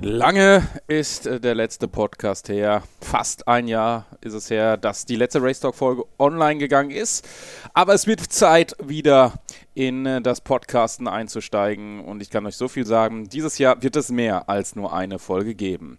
[0.00, 2.84] Lange ist äh, der letzte Podcast her.
[3.00, 7.28] Fast ein Jahr ist es her, dass die letzte Race Talk Folge online gegangen ist.
[7.74, 9.32] Aber es wird Zeit, wieder
[9.74, 12.04] in äh, das Podcasten einzusteigen.
[12.04, 15.18] Und ich kann euch so viel sagen: Dieses Jahr wird es mehr als nur eine
[15.18, 15.98] Folge geben.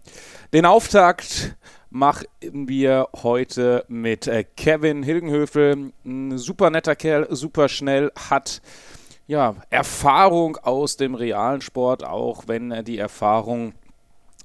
[0.54, 1.54] Den Auftakt
[1.90, 5.92] machen wir heute mit äh, Kevin Hilgenhöfel.
[6.06, 8.62] Ein super netter Kerl, super schnell, hat
[9.26, 13.74] ja, Erfahrung aus dem realen Sport, auch wenn die Erfahrung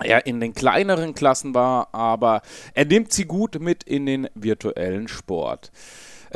[0.04, 2.42] er in den kleineren Klassen war, aber
[2.74, 5.72] er nimmt sie gut mit in den virtuellen Sport.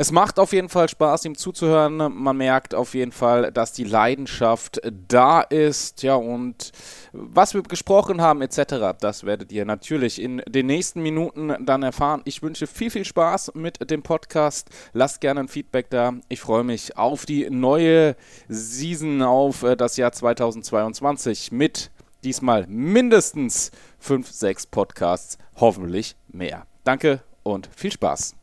[0.00, 1.96] Es macht auf jeden Fall Spaß, ihm zuzuhören.
[1.96, 6.02] Man merkt auf jeden Fall, dass die Leidenschaft da ist.
[6.02, 6.72] Ja, und
[7.12, 12.22] was wir gesprochen haben, etc., das werdet ihr natürlich in den nächsten Minuten dann erfahren.
[12.24, 14.70] Ich wünsche viel, viel Spaß mit dem Podcast.
[14.94, 16.14] Lasst gerne ein Feedback da.
[16.30, 18.16] Ich freue mich auf die neue
[18.48, 21.90] Season, auf äh, das Jahr 2022 mit
[22.22, 26.66] Diesmal mindestens 5, 6 Podcasts, hoffentlich mehr.
[26.84, 28.34] Danke und viel Spaß.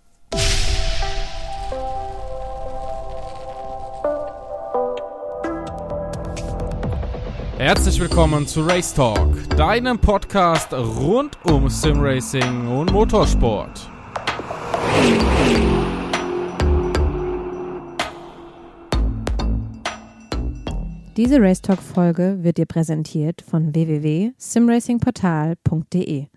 [7.57, 13.89] Herzlich willkommen zu Race Talk, deinem Podcast rund um Simracing und Motorsport.
[21.17, 26.27] Diese Racetalk-Folge wird dir präsentiert von www.simracingportal.de.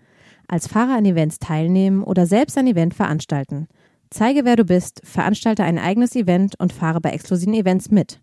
[0.47, 3.67] Als Fahrer an Events teilnehmen oder selbst ein Event veranstalten.
[4.09, 8.21] Zeige, wer du bist, veranstalte ein eigenes Event und fahre bei exklusiven Events mit.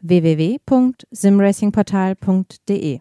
[0.00, 3.00] www.simracingportal.de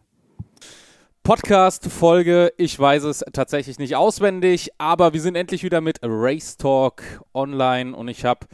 [1.24, 7.02] Podcast-Folge, ich weiß es tatsächlich nicht auswendig, aber wir sind endlich wieder mit Race Talk
[7.34, 8.46] online und ich habe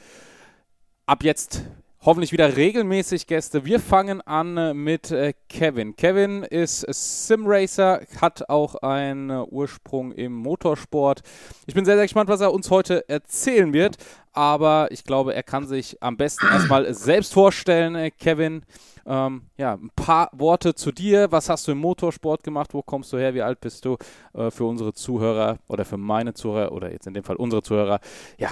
[1.06, 1.66] ab jetzt
[2.08, 3.66] hoffentlich wieder regelmäßig Gäste.
[3.66, 5.94] Wir fangen an äh, mit äh, Kevin.
[5.98, 11.22] Kevin ist Simracer, hat auch einen äh, Ursprung im Motorsport.
[11.66, 13.98] Ich bin sehr, sehr gespannt, was er uns heute erzählen wird.
[14.32, 18.10] Aber ich glaube, er kann sich am besten erstmal selbst vorstellen.
[18.18, 18.64] Kevin,
[19.06, 21.30] ähm, ja, ein paar Worte zu dir.
[21.34, 22.74] Was hast du im Motorsport gemacht?
[22.74, 23.34] Wo kommst du her?
[23.34, 23.98] Wie alt bist du?
[24.34, 28.00] Äh, für unsere Zuhörer oder für meine Zuhörer oder jetzt in dem Fall unsere Zuhörer.
[28.38, 28.52] Ja,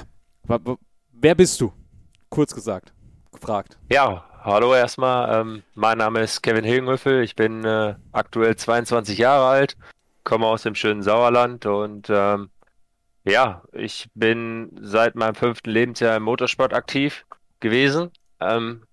[1.14, 1.72] wer bist du?
[2.30, 2.95] Kurz gesagt
[3.36, 3.78] gefragt.
[3.90, 5.42] Ja, hallo erstmal.
[5.42, 7.24] Ähm, mein Name ist Kevin Hilgenhöfel.
[7.24, 9.78] Ich bin äh, aktuell 22 Jahre alt,
[10.24, 12.50] komme aus dem schönen Sauerland und ähm,
[13.24, 17.26] ja, ich bin seit meinem fünften Lebensjahr im Motorsport aktiv
[17.60, 18.12] gewesen.
[18.40, 18.84] Ähm,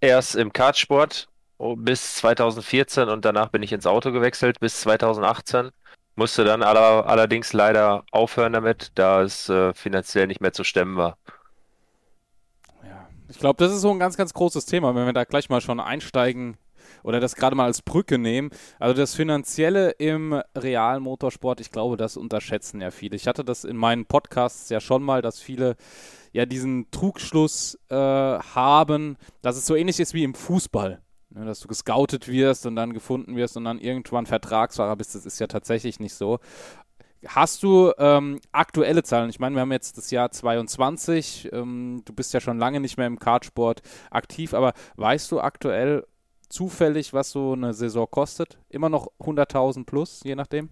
[0.00, 1.28] erst im Kartsport
[1.76, 5.70] bis 2014 und danach bin ich ins Auto gewechselt bis 2018.
[6.16, 10.96] Musste dann aller, allerdings leider aufhören damit, da es äh, finanziell nicht mehr zu stemmen
[10.96, 11.16] war.
[13.34, 15.60] Ich glaube, das ist so ein ganz, ganz großes Thema, wenn wir da gleich mal
[15.60, 16.56] schon einsteigen
[17.02, 18.50] oder das gerade mal als Brücke nehmen.
[18.78, 23.16] Also das Finanzielle im realen Motorsport, ich glaube, das unterschätzen ja viele.
[23.16, 25.74] Ich hatte das in meinen Podcasts ja schon mal, dass viele
[26.32, 31.00] ja diesen Trugschluss äh, haben, dass es so ähnlich ist wie im Fußball.
[31.30, 35.26] Ne, dass du gescoutet wirst und dann gefunden wirst und dann irgendwann Vertragsfahrer bist, das
[35.26, 36.38] ist ja tatsächlich nicht so.
[37.26, 39.30] Hast du ähm, aktuelle Zahlen?
[39.30, 41.50] Ich meine, wir haben jetzt das Jahr 22.
[41.52, 46.06] Ähm, du bist ja schon lange nicht mehr im Kartsport aktiv, aber weißt du aktuell
[46.48, 48.58] zufällig, was so eine Saison kostet?
[48.68, 50.70] Immer noch 100.000 plus, je nachdem?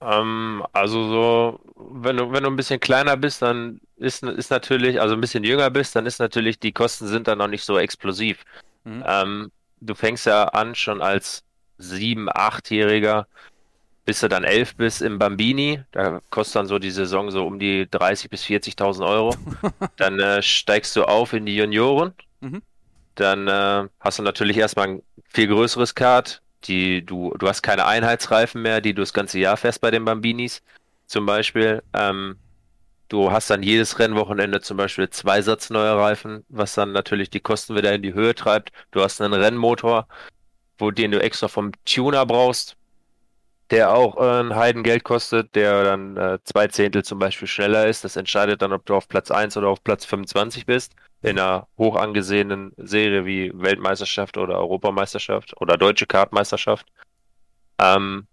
[0.00, 5.00] Ähm, also so, wenn du, wenn du ein bisschen kleiner bist, dann ist, ist natürlich,
[5.00, 7.78] also ein bisschen jünger bist, dann ist natürlich, die Kosten sind dann noch nicht so
[7.78, 8.44] explosiv.
[8.84, 9.04] Mhm.
[9.06, 11.44] Ähm, du fängst ja an schon als
[11.76, 13.26] sieben, achtjähriger
[14.10, 17.60] bis du dann elf bist im Bambini, da kostet dann so die Saison so um
[17.60, 19.36] die 30.000 bis 40.000 Euro.
[19.98, 22.12] dann äh, steigst du auf in die Junioren.
[22.40, 22.60] Mhm.
[23.14, 26.42] Dann äh, hast du natürlich erstmal ein viel größeres Kart.
[26.64, 30.04] Die, du, du hast keine Einheitsreifen mehr, die du das ganze Jahr fährst bei den
[30.04, 30.60] Bambinis
[31.06, 31.80] zum Beispiel.
[31.94, 32.34] Ähm,
[33.10, 37.38] du hast dann jedes Rennwochenende zum Beispiel zwei Satz neue Reifen, was dann natürlich die
[37.38, 38.72] Kosten wieder in die Höhe treibt.
[38.90, 40.08] Du hast einen Rennmotor,
[40.78, 42.76] wo den du extra vom Tuner brauchst
[43.70, 48.04] der auch äh, ein Heidengeld kostet, der dann äh, zwei Zehntel zum Beispiel schneller ist.
[48.04, 50.92] Das entscheidet dann, ob du auf Platz 1 oder auf Platz 25 bist.
[51.22, 56.86] In einer hoch angesehenen Serie wie Weltmeisterschaft oder Europameisterschaft oder Deutsche Kartmeisterschaft.
[57.78, 58.26] Ähm,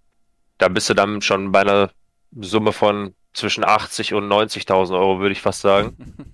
[0.57, 1.91] da bist du dann schon bei einer
[2.39, 5.95] Summe von zwischen 80 und 90.000 Euro, würde ich fast sagen.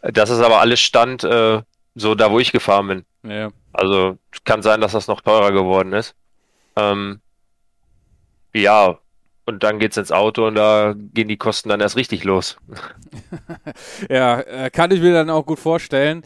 [0.00, 1.60] Das ist aber alles Stand, äh,
[1.96, 3.04] so da, wo ich gefahren bin.
[3.24, 3.50] Ja.
[3.72, 6.14] Also kann sein, dass das noch teurer geworden ist.
[6.76, 7.20] Ähm,
[8.62, 8.98] ja,
[9.48, 12.58] und dann geht's ins Auto und da gehen die Kosten dann erst richtig los.
[14.10, 16.22] ja, äh, kann ich mir dann auch gut vorstellen.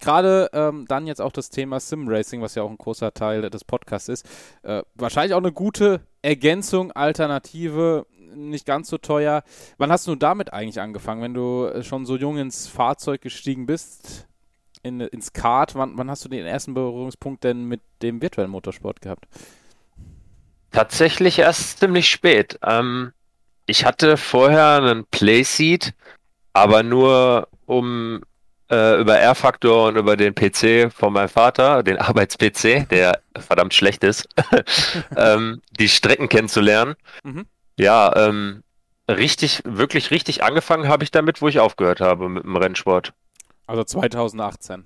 [0.00, 3.48] gerade ähm, dann jetzt auch das Thema Sim Racing, was ja auch ein großer Teil
[3.48, 4.26] des Podcasts ist,
[4.64, 9.42] äh, wahrscheinlich auch eine gute Ergänzung, Alternative, nicht ganz so teuer.
[9.76, 13.66] Wann hast du damit eigentlich angefangen, wenn du äh, schon so jung ins Fahrzeug gestiegen
[13.66, 14.26] bist,
[14.82, 15.74] in, ins Kart?
[15.74, 19.26] Wann, wann hast du den ersten Berührungspunkt denn mit dem virtuellen Motorsport gehabt?
[20.72, 22.58] Tatsächlich erst ziemlich spät.
[22.62, 23.12] Ähm,
[23.66, 25.92] ich hatte vorher einen Playseat,
[26.52, 28.22] aber nur um
[28.70, 34.04] äh, über R-Faktor und über den PC von meinem Vater, den Arbeits-PC, der verdammt schlecht
[34.04, 34.28] ist,
[35.16, 36.94] ähm, die Strecken kennenzulernen.
[37.24, 37.46] Mhm.
[37.78, 38.62] Ja, ähm,
[39.08, 43.12] richtig, wirklich richtig angefangen habe ich damit, wo ich aufgehört habe mit dem Rennsport.
[43.66, 44.84] Also 2018.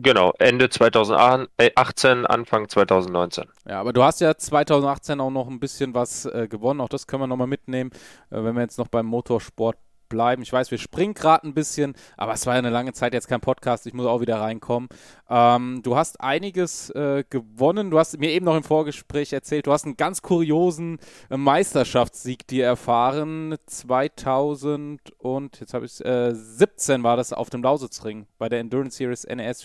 [0.00, 3.46] Genau, Ende 2018, Anfang 2019.
[3.68, 7.08] Ja, aber du hast ja 2018 auch noch ein bisschen was äh, gewonnen, auch das
[7.08, 7.90] können wir nochmal mitnehmen,
[8.30, 9.76] äh, wenn wir jetzt noch beim Motorsport
[10.08, 10.42] bleiben.
[10.42, 13.28] Ich weiß, wir springen gerade ein bisschen, aber es war ja eine lange Zeit jetzt
[13.28, 13.86] kein Podcast.
[13.86, 14.88] Ich muss auch wieder reinkommen.
[15.28, 17.90] Ähm, du hast einiges äh, gewonnen.
[17.90, 20.98] Du hast mir eben noch im Vorgespräch erzählt, du hast einen ganz kuriosen
[21.30, 23.56] äh, Meisterschaftssieg dir erfahren.
[23.66, 28.96] 2000 und jetzt habe ich äh, 17 war das auf dem Lausitzring bei der Endurance
[28.96, 29.64] Series NES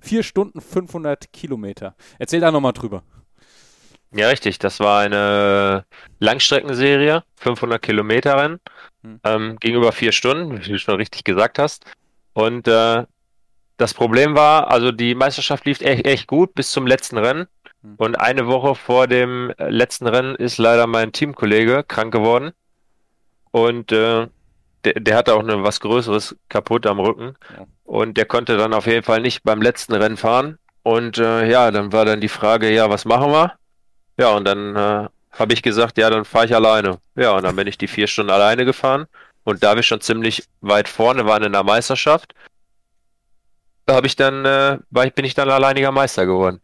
[0.00, 1.94] 4 Stunden 500 Kilometer.
[2.18, 3.02] Erzähl da nochmal drüber.
[4.14, 4.58] Ja, richtig.
[4.58, 5.84] Das war eine
[6.20, 8.60] Langstreckenserie, 500 Kilometer Rennen,
[9.02, 9.20] hm.
[9.24, 11.84] ähm, ging über vier Stunden, wie du schon richtig gesagt hast.
[12.32, 13.04] Und äh,
[13.76, 17.46] das Problem war, also die Meisterschaft lief echt, echt gut bis zum letzten Rennen.
[17.82, 17.94] Hm.
[17.96, 22.52] Und eine Woche vor dem letzten Rennen ist leider mein Teamkollege krank geworden.
[23.50, 24.28] Und äh,
[24.84, 27.34] der, der hatte auch eine, was Größeres kaputt am Rücken.
[27.56, 27.66] Ja.
[27.82, 30.58] Und der konnte dann auf jeden Fall nicht beim letzten Rennen fahren.
[30.84, 33.54] Und äh, ja, dann war dann die Frage, ja, was machen wir?
[34.16, 36.98] Ja, und dann äh, habe ich gesagt, ja, dann fahre ich alleine.
[37.16, 39.06] Ja, und dann bin ich die vier Stunden alleine gefahren.
[39.44, 42.34] Und da wir schon ziemlich weit vorne waren in der Meisterschaft,
[43.86, 46.60] da habe ich dann, äh, war ich, bin ich dann alleiniger Meister geworden.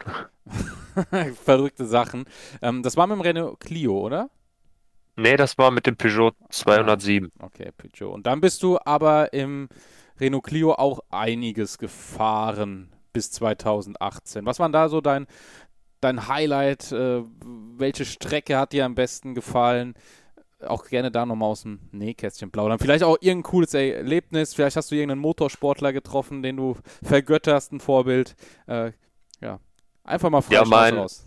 [1.45, 2.25] Verrückte Sachen.
[2.63, 4.31] Ähm, das war mit dem Renault Clio, oder?
[5.17, 7.31] Nee, das war mit dem Peugeot 207.
[7.39, 8.11] Ah, okay, Peugeot.
[8.11, 9.69] Und dann bist du aber im
[10.19, 14.47] Renault Clio auch einiges gefahren bis 2018.
[14.47, 15.27] Was war da so dein,
[16.01, 16.93] dein Highlight?
[16.93, 17.23] Äh,
[17.77, 19.95] welche Strecke hat dir am besten gefallen?
[20.67, 22.79] Auch gerne da nochmal aus dem Nähkästchen plaudern.
[22.79, 24.55] Vielleicht auch irgendein cooles Erlebnis.
[24.55, 28.37] Vielleicht hast du irgendeinen Motorsportler getroffen, den du vergötterst, ein Vorbild.
[28.67, 28.93] Äh,
[29.41, 29.59] ja,
[30.05, 31.25] einfach mal frei ja, mein, raus.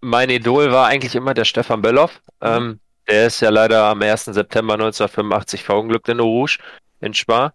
[0.00, 2.20] Mein Idol war eigentlich immer der Stefan Belloff.
[2.40, 2.46] Mhm.
[2.48, 4.26] Ähm, der ist ja leider am 1.
[4.26, 6.58] September 1985 verunglückt in Rouge
[7.00, 7.52] in Spa.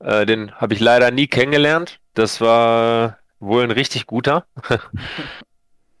[0.00, 2.00] Äh, den habe ich leider nie kennengelernt.
[2.14, 4.46] Das war wohl ein richtig guter.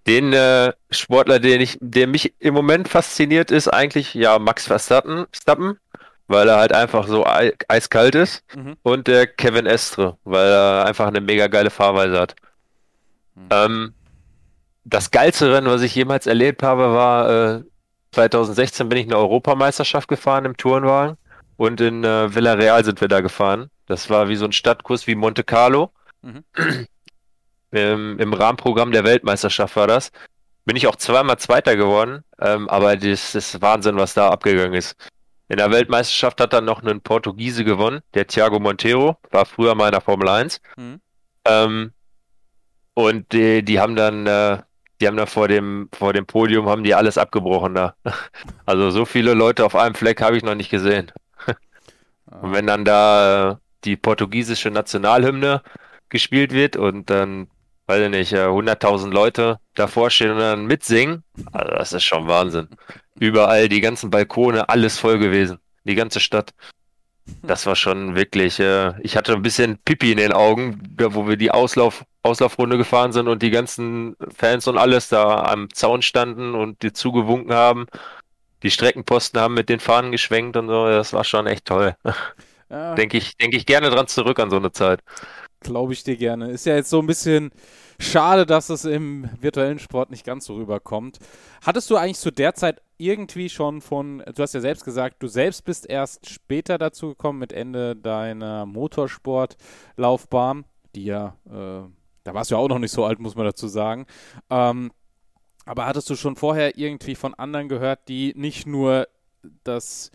[0.06, 5.78] Den äh, Sportler, den ich, der mich im Moment fasziniert, ist eigentlich ja Max Verstappen,
[6.26, 8.42] weil er halt einfach so eiskalt ist.
[8.56, 8.76] Mhm.
[8.82, 12.36] Und der Kevin Estre, weil er einfach eine mega geile Fahrweise hat.
[13.34, 13.48] Mhm.
[13.50, 13.94] Ähm,
[14.84, 17.62] das geilste Rennen, was ich jemals erlebt habe, war äh,
[18.12, 21.16] 2016 bin ich eine Europameisterschaft gefahren im Tourenwagen
[21.56, 23.70] und in äh, Villarreal sind wir da gefahren.
[23.86, 25.92] Das war wie so ein Stadtkurs wie Monte Carlo.
[26.22, 26.44] Mhm.
[27.72, 30.12] im, im Rahmenprogramm der Weltmeisterschaft war das.
[30.64, 34.96] Bin ich auch zweimal Zweiter geworden, ähm, aber das ist Wahnsinn, was da abgegangen ist.
[35.48, 39.86] In der Weltmeisterschaft hat dann noch ein Portugiese gewonnen, der Thiago Monteiro, war früher mal
[39.86, 40.60] in der Formel 1.
[40.76, 41.00] Mhm.
[41.44, 41.92] Ähm,
[42.94, 44.58] und die, die haben dann, äh,
[45.00, 47.94] die haben da vor dem, vor dem Podium haben die alles abgebrochen da.
[48.66, 51.10] Also so viele Leute auf einem Fleck habe ich noch nicht gesehen.
[52.30, 55.62] Und wenn dann da äh, die portugiesische Nationalhymne
[56.08, 57.48] gespielt wird und dann
[57.90, 61.24] weiß ich nicht, 100.000 äh, Leute davor stehen und dann mitsingen.
[61.52, 62.68] Also das ist schon Wahnsinn.
[63.18, 65.58] Überall die ganzen Balkone, alles voll gewesen.
[65.82, 66.54] Die ganze Stadt.
[67.42, 71.28] Das war schon wirklich, äh, ich hatte ein bisschen Pipi in den Augen, da wo
[71.28, 76.02] wir die Auslauf, Auslaufrunde gefahren sind und die ganzen Fans und alles da am Zaun
[76.02, 77.86] standen und die zugewunken haben.
[78.62, 81.96] Die Streckenposten haben mit den Fahnen geschwenkt und so, das war schon echt toll.
[82.72, 82.94] Ja.
[82.94, 85.00] Denke ich, denke ich gerne dran zurück an so eine Zeit.
[85.60, 86.50] Glaube ich dir gerne.
[86.50, 87.50] Ist ja jetzt so ein bisschen
[87.98, 91.18] schade, dass es im virtuellen Sport nicht ganz so rüberkommt.
[91.62, 95.28] Hattest du eigentlich zu der Zeit irgendwie schon von, du hast ja selbst gesagt, du
[95.28, 100.64] selbst bist erst später dazu gekommen mit Ende deiner Motorsportlaufbahn,
[100.94, 101.82] die ja, äh,
[102.24, 104.06] da warst du ja auch noch nicht so alt, muss man dazu sagen.
[104.48, 104.92] Ähm,
[105.66, 109.08] aber hattest du schon vorher irgendwie von anderen gehört, die nicht nur
[109.62, 110.10] das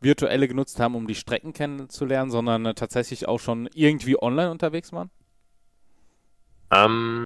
[0.00, 4.92] virtuelle genutzt haben, um die Strecken kennenzulernen, sondern äh, tatsächlich auch schon irgendwie online unterwegs
[4.92, 5.10] waren?
[6.70, 7.24] Ähm,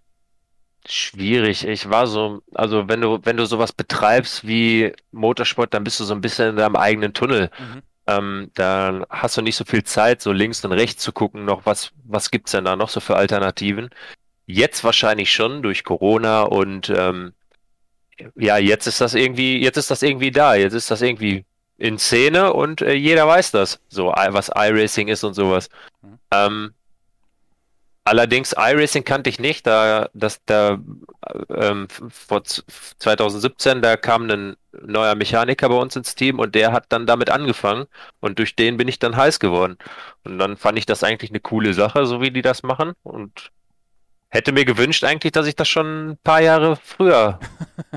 [0.86, 1.66] schwierig.
[1.66, 6.04] Ich war so, also wenn du, wenn du sowas betreibst wie Motorsport, dann bist du
[6.04, 7.50] so ein bisschen in deinem eigenen Tunnel.
[7.58, 7.82] Mhm.
[8.06, 11.66] Ähm, da hast du nicht so viel Zeit, so links und rechts zu gucken, noch
[11.66, 13.90] was, was gibt's denn da noch so für Alternativen.
[14.46, 17.32] Jetzt wahrscheinlich schon durch Corona und ähm,
[18.36, 21.44] ja, jetzt ist das irgendwie, jetzt ist das irgendwie da, jetzt ist das irgendwie
[21.82, 25.68] in Szene und äh, jeder weiß das, so was iRacing ist und sowas.
[26.00, 26.18] Mhm.
[26.30, 26.74] Ähm,
[28.04, 30.78] allerdings iRacing kannte ich nicht, da das da
[31.52, 36.86] ähm, vor 2017 da kam ein neuer Mechaniker bei uns ins Team und der hat
[36.90, 37.86] dann damit angefangen
[38.20, 39.76] und durch den bin ich dann heiß geworden
[40.22, 43.50] und dann fand ich das eigentlich eine coole Sache, so wie die das machen und
[44.28, 47.40] hätte mir gewünscht eigentlich, dass ich das schon ein paar Jahre früher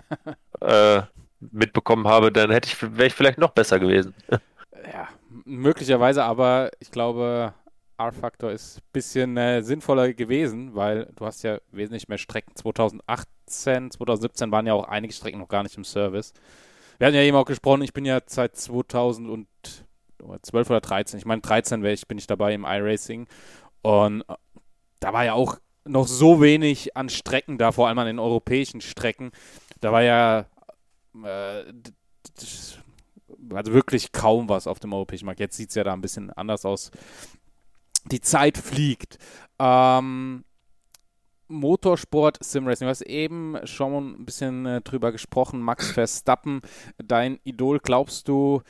[0.61, 1.03] äh,
[1.51, 4.13] mitbekommen habe, dann hätte ich, wäre ich vielleicht noch besser gewesen.
[4.29, 5.07] ja,
[5.45, 7.53] möglicherweise, aber ich glaube,
[7.97, 12.55] R-Factor ist ein bisschen äh, sinnvoller gewesen, weil du hast ja wesentlich mehr Strecken.
[12.55, 16.33] 2018, 2017 waren ja auch einige Strecken noch gar nicht im Service.
[16.97, 19.47] Wir hatten ja eben auch gesprochen, ich bin ja seit 2012
[20.69, 23.27] oder 13, ich meine 13 ich, bin ich dabei im iRacing
[23.81, 24.35] und äh,
[24.99, 28.81] da war ja auch noch so wenig an Strecken da, vor allem an den europäischen
[28.81, 29.31] Strecken.
[29.81, 30.47] Da war ja
[31.23, 31.73] äh,
[33.53, 35.39] also wirklich kaum was auf dem europäischen Markt.
[35.39, 36.91] Jetzt sieht es ja da ein bisschen anders aus.
[38.11, 39.17] Die Zeit fliegt.
[39.59, 40.43] Ähm,
[41.47, 42.85] Motorsport Simracing.
[42.85, 45.61] Du hast eben schon ein bisschen äh, drüber gesprochen.
[45.61, 46.61] Max Verstappen,
[46.97, 47.79] dein Idol.
[47.79, 48.61] Glaubst du,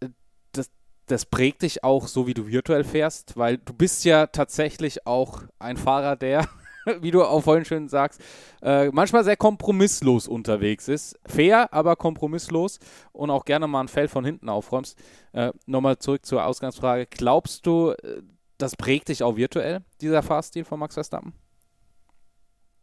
[0.00, 0.08] äh,
[0.52, 0.70] das,
[1.06, 3.36] das prägt dich auch so, wie du virtuell fährst?
[3.36, 6.48] Weil du bist ja tatsächlich auch ein Fahrer, der
[7.00, 8.20] wie du auch vorhin schön sagst,
[8.62, 11.18] äh, manchmal sehr kompromisslos unterwegs ist.
[11.26, 12.78] Fair, aber kompromisslos
[13.12, 14.98] und auch gerne mal ein Feld von hinten aufräumst.
[15.32, 17.06] Äh, Nochmal zurück zur Ausgangsfrage.
[17.06, 18.22] Glaubst du, äh,
[18.58, 21.32] das prägt dich auch virtuell, dieser Fahrstil von Max Verstappen?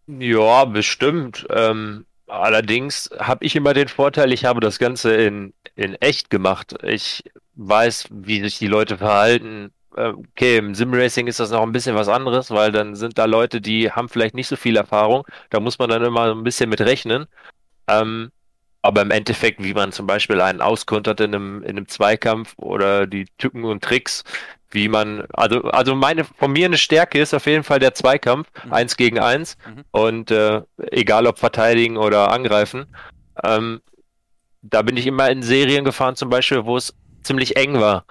[0.07, 1.45] Ja, bestimmt.
[1.49, 6.75] Ähm, allerdings habe ich immer den Vorteil, ich habe das Ganze in, in echt gemacht.
[6.83, 7.23] Ich
[7.55, 12.07] weiß, wie sich die Leute verhalten, okay, im Simracing ist das noch ein bisschen was
[12.07, 15.25] anderes, weil dann sind da Leute, die haben vielleicht nicht so viel Erfahrung.
[15.49, 17.25] Da muss man dann immer ein bisschen mit rechnen.
[17.87, 18.31] Ähm,
[18.81, 23.07] aber im Endeffekt, wie man zum Beispiel einen auskontert in einem, in einem Zweikampf oder
[23.07, 24.23] die Tücken und Tricks,
[24.69, 28.47] wie man, also, also meine, von mir eine Stärke ist auf jeden Fall der Zweikampf,
[28.65, 28.73] mhm.
[28.73, 29.57] eins gegen eins.
[29.65, 29.83] Mhm.
[29.91, 30.61] Und äh,
[30.91, 32.85] egal ob verteidigen oder angreifen.
[33.43, 33.81] Ähm,
[34.61, 38.05] da bin ich immer in Serien gefahren, zum Beispiel, wo es ziemlich eng war.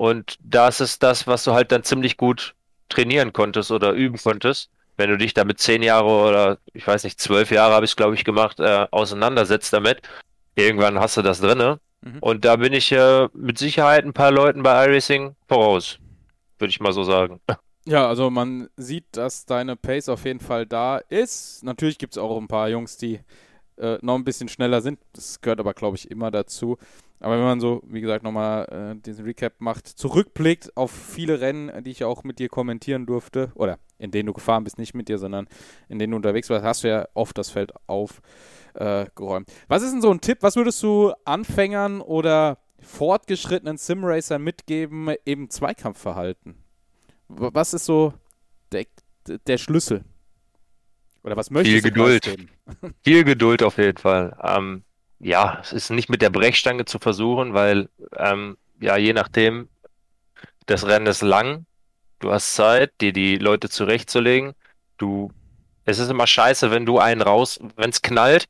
[0.00, 2.54] Und das ist das, was du halt dann ziemlich gut
[2.88, 4.70] trainieren konntest oder üben konntest.
[4.96, 7.96] Wenn du dich damit zehn Jahre oder ich weiß nicht, zwölf Jahre habe ich es,
[7.96, 10.00] glaube ich, gemacht, äh, auseinandersetzt damit.
[10.54, 11.80] Irgendwann hast du das drinne.
[12.00, 12.16] Mhm.
[12.20, 15.98] Und da bin ich äh, mit Sicherheit ein paar Leuten bei iRacing voraus.
[16.58, 17.38] Würde ich mal so sagen.
[17.84, 21.62] Ja, also man sieht, dass deine Pace auf jeden Fall da ist.
[21.62, 23.20] Natürlich gibt es auch ein paar Jungs, die
[23.76, 24.98] äh, noch ein bisschen schneller sind.
[25.12, 26.78] Das gehört aber, glaube ich, immer dazu.
[27.20, 31.84] Aber wenn man so, wie gesagt, nochmal äh, diesen Recap macht, zurückblickt auf viele Rennen,
[31.84, 35.08] die ich auch mit dir kommentieren durfte, oder in denen du gefahren bist, nicht mit
[35.08, 35.46] dir, sondern
[35.88, 39.48] in denen du unterwegs warst, hast du ja oft das Feld aufgeräumt.
[39.48, 40.38] Äh, was ist denn so ein Tipp?
[40.40, 46.56] Was würdest du Anfängern oder fortgeschrittenen Simracern mitgeben, eben Zweikampfverhalten?
[47.28, 48.14] Was ist so
[48.72, 48.86] der,
[49.46, 50.04] der Schlüssel?
[51.22, 52.36] Oder was möchtest Viel du Geduld.
[53.04, 54.36] Viel Geduld auf jeden Fall.
[54.42, 54.84] Ähm,
[55.20, 59.68] ja, es ist nicht mit der Brechstange zu versuchen, weil ähm, ja, je nachdem,
[60.66, 61.66] das Rennen ist lang,
[62.20, 64.54] du hast Zeit, dir die Leute zurechtzulegen.
[64.96, 65.30] Du,
[65.84, 68.46] es ist immer scheiße, wenn du einen raus, wenn es knallt,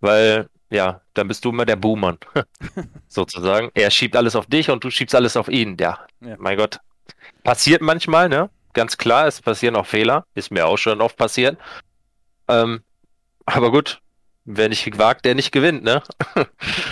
[0.00, 2.16] weil ja, dann bist du immer der Boomer,
[3.08, 3.70] sozusagen.
[3.74, 5.76] Er schiebt alles auf dich und du schiebst alles auf ihn.
[5.78, 6.78] Ja, ja, mein Gott.
[7.42, 8.48] Passiert manchmal, ne?
[8.72, 10.24] Ganz klar, es passieren auch Fehler.
[10.34, 11.58] Ist mir auch schon oft passiert.
[12.48, 12.82] Ähm,
[13.44, 14.01] aber gut,
[14.44, 16.02] Wer nicht gewagt, der nicht gewinnt, ne?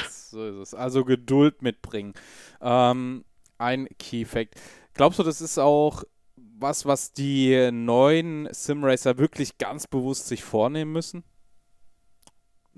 [0.08, 0.74] so ist es.
[0.74, 2.14] Also Geduld mitbringen.
[2.60, 3.24] Ähm,
[3.58, 4.54] ein Key Fact.
[4.94, 6.04] Glaubst du, das ist auch
[6.36, 11.24] was, was die neuen Simracer wirklich ganz bewusst sich vornehmen müssen?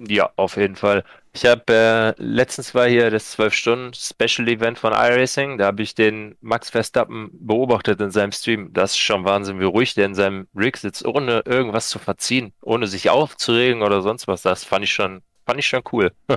[0.09, 1.04] Ja, auf jeden Fall.
[1.32, 5.59] Ich habe äh, letztens war hier das 12-Stunden-Special-Event von iRacing.
[5.59, 8.73] Da habe ich den Max Verstappen beobachtet in seinem Stream.
[8.73, 12.52] Das ist schon Wahnsinn, wie ruhig der in seinem Rig sitzt, ohne irgendwas zu verziehen,
[12.62, 14.42] ohne sich aufzuregen oder sonst was.
[14.42, 16.12] Das fand ich schon, fand ich schon cool.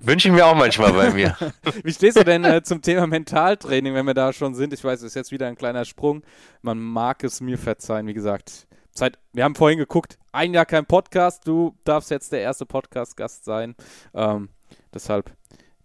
[0.00, 1.36] Wünsche ich mir auch manchmal bei mir.
[1.82, 4.72] Wie stehst du denn äh, zum Thema Mentaltraining, wenn wir da schon sind?
[4.72, 6.22] Ich weiß, es ist jetzt wieder ein kleiner Sprung.
[6.62, 8.66] Man mag es mir verzeihen, wie gesagt.
[8.96, 13.44] Seit, wir haben vorhin geguckt, ein Jahr kein Podcast, du darfst jetzt der erste Podcast-Gast
[13.44, 13.76] sein.
[14.14, 14.48] Ähm,
[14.94, 15.36] deshalb,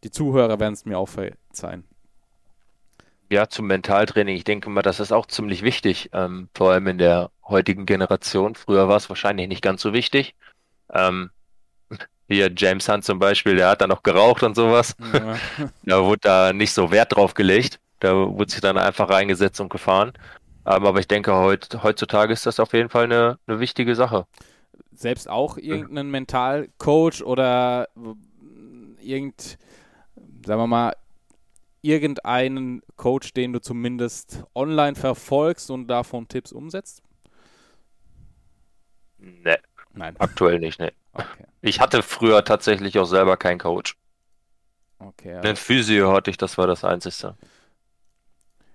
[0.06, 1.84] die Zuhörer werden es mir auch verzeihen.
[3.30, 4.38] Ja, zum Mentaltraining.
[4.38, 8.56] Ich denke mal, das ist auch ziemlich wichtig, ähm, vor allem in der heutigen Generation.
[8.56, 10.34] Früher war es wahrscheinlich nicht ganz so wichtig.
[10.94, 11.32] Ähm,
[12.30, 14.96] hier James Hunt zum Beispiel, der hat dann noch geraucht und sowas.
[15.14, 15.38] Ja.
[15.84, 17.82] da wurde da nicht so Wert drauf gelegt.
[18.00, 20.14] Da wurde sich dann einfach reingesetzt und gefahren.
[20.66, 24.28] Ähm, aber ich denke, heut, heutzutage ist das auf jeden Fall eine, eine wichtige Sache.
[24.94, 27.88] Selbst auch irgendeinen Mentalcoach oder
[29.00, 29.58] irgend,
[30.46, 30.96] sagen wir mal,
[31.82, 37.02] irgendeinen Coach, den du zumindest online verfolgst und davon Tipps umsetzt?
[39.18, 39.58] Nee.
[39.94, 40.16] Nein.
[40.20, 40.92] Aktuell nicht, nee.
[41.14, 41.46] Okay.
[41.62, 43.98] Ich hatte früher tatsächlich auch selber keinen Coach.
[45.00, 45.36] Okay.
[45.38, 47.36] Einen Physio hatte ich, das war das Einzige.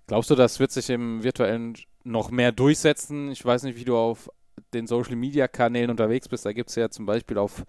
[0.06, 3.30] Glaubst du, das wird sich im virtuellen noch mehr durchsetzen?
[3.30, 4.30] Ich weiß nicht, wie du auf
[4.72, 6.46] den Social Media Kanälen unterwegs bist.
[6.46, 7.64] Da gibt es ja zum Beispiel auf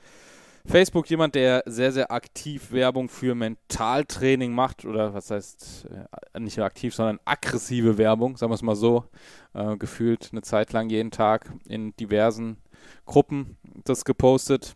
[0.67, 5.87] Facebook jemand, der sehr, sehr aktiv Werbung für Mentaltraining macht oder was heißt
[6.33, 9.05] äh, nicht aktiv, sondern aggressive Werbung, sagen wir es mal so,
[9.53, 12.57] äh, gefühlt eine Zeit lang jeden Tag in diversen
[13.05, 14.75] Gruppen das gepostet.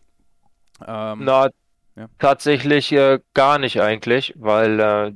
[0.86, 1.50] Ähm, Na,
[1.94, 2.08] ja.
[2.18, 5.12] tatsächlich äh, gar nicht eigentlich, weil äh,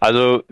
[0.00, 0.42] also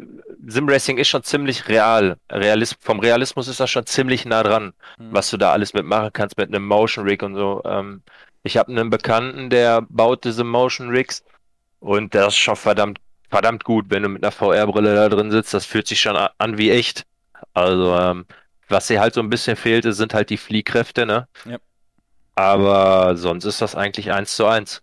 [0.46, 2.18] Simracing ist schon ziemlich real.
[2.30, 5.12] Realis vom Realismus ist das schon ziemlich nah dran, mhm.
[5.12, 7.62] was du da alles mitmachen kannst mit einem Motion Rig und so.
[7.64, 8.02] Ähm,
[8.42, 11.24] ich habe einen Bekannten, der baut diese Motion Rigs
[11.80, 12.98] und das ist schon verdammt,
[13.30, 15.54] verdammt gut, wenn du mit einer VR-Brille da drin sitzt.
[15.54, 17.04] Das fühlt sich schon an wie echt.
[17.54, 18.26] Also, ähm,
[18.68, 21.26] was dir halt so ein bisschen fehlt, sind halt die Fliehkräfte, ne?
[21.46, 21.56] Ja.
[22.34, 24.82] Aber sonst ist das eigentlich eins zu eins.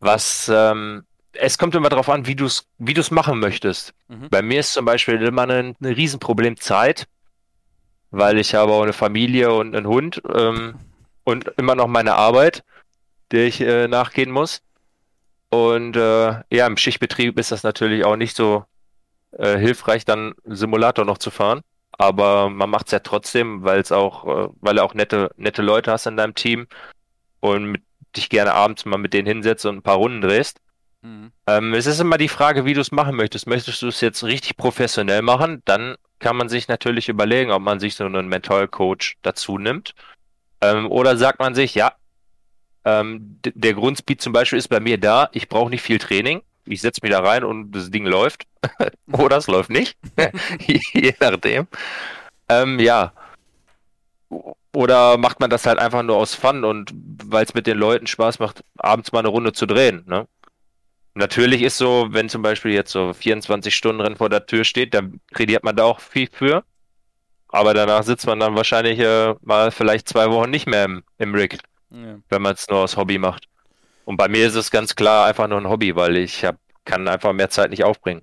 [0.00, 3.94] Was, ähm, es kommt immer darauf an, wie du es wie du's machen möchtest.
[4.08, 4.28] Mhm.
[4.30, 7.06] Bei mir ist zum Beispiel immer ein, ein Riesenproblem Zeit,
[8.10, 10.22] weil ich habe auch eine Familie und einen Hund.
[10.32, 10.74] Ähm,
[11.24, 12.62] und immer noch meine Arbeit,
[13.30, 14.62] der ich äh, nachgehen muss.
[15.48, 18.64] Und äh, ja, im Schichtbetrieb ist das natürlich auch nicht so
[19.32, 21.62] äh, hilfreich, dann Simulator noch zu fahren.
[21.92, 25.62] Aber man macht es ja trotzdem, weil es auch, äh, weil du auch nette, nette
[25.62, 26.66] Leute hast in deinem Team
[27.40, 27.82] und mit,
[28.16, 30.60] dich gerne abends mal mit denen hinsetzt und ein paar Runden drehst.
[31.04, 31.32] Mhm.
[31.46, 33.46] Ähm, es ist immer die Frage, wie du es machen möchtest.
[33.46, 35.62] Möchtest du es jetzt richtig professionell machen?
[35.66, 39.94] Dann kann man sich natürlich überlegen, ob man sich so einen Mental Coach dazu nimmt.
[40.62, 41.92] Ähm, oder sagt man sich, ja,
[42.86, 46.42] ähm, der Grundspeed zum Beispiel ist bei mir da, ich brauche nicht viel Training.
[46.66, 48.46] Ich setze mich da rein und das Ding läuft.
[49.12, 49.98] oder es läuft nicht.
[50.60, 51.66] Je nachdem.
[52.48, 53.12] Ähm, ja.
[54.72, 56.90] Oder macht man das halt einfach nur aus Fun und
[57.26, 60.04] weil es mit den Leuten Spaß macht, abends mal eine Runde zu drehen.
[60.06, 60.26] Ne?
[61.14, 64.94] Natürlich ist so, wenn zum Beispiel jetzt so 24 Stunden Rennen vor der Tür steht,
[64.94, 66.64] dann kreiert man da auch viel für.
[67.48, 71.34] Aber danach sitzt man dann wahrscheinlich äh, mal vielleicht zwei Wochen nicht mehr im, im
[71.34, 71.58] Rig,
[71.90, 72.18] ja.
[72.28, 73.46] wenn man es nur aus Hobby macht.
[74.04, 77.06] Und bei mir ist es ganz klar einfach nur ein Hobby, weil ich hab, kann
[77.06, 78.22] einfach mehr Zeit nicht aufbringen.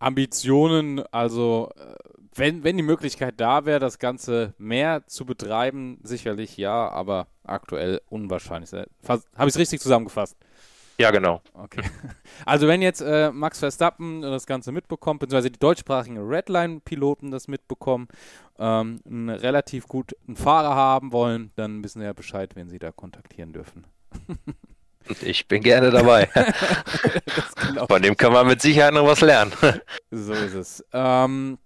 [0.00, 1.94] Ambitionen, also äh,
[2.34, 8.00] wenn, wenn die Möglichkeit da wäre, das Ganze mehr zu betreiben, sicherlich ja, aber aktuell
[8.08, 8.72] unwahrscheinlich.
[8.72, 10.36] Habe ich es richtig zusammengefasst?
[10.98, 11.40] Ja, genau.
[11.54, 11.82] Okay.
[12.44, 18.08] Also wenn jetzt äh, Max Verstappen das Ganze mitbekommt, beziehungsweise die deutschsprachigen Redline-Piloten das mitbekommen,
[18.58, 22.90] ähm, einen relativ guten Fahrer haben wollen, dann wissen sie ja Bescheid, wen sie da
[22.90, 23.84] kontaktieren dürfen.
[25.20, 26.28] Ich bin gerne dabei.
[27.88, 29.52] Von dem kann man mit Sicherheit noch was lernen.
[30.12, 30.84] so ist es.
[30.92, 31.58] Ähm,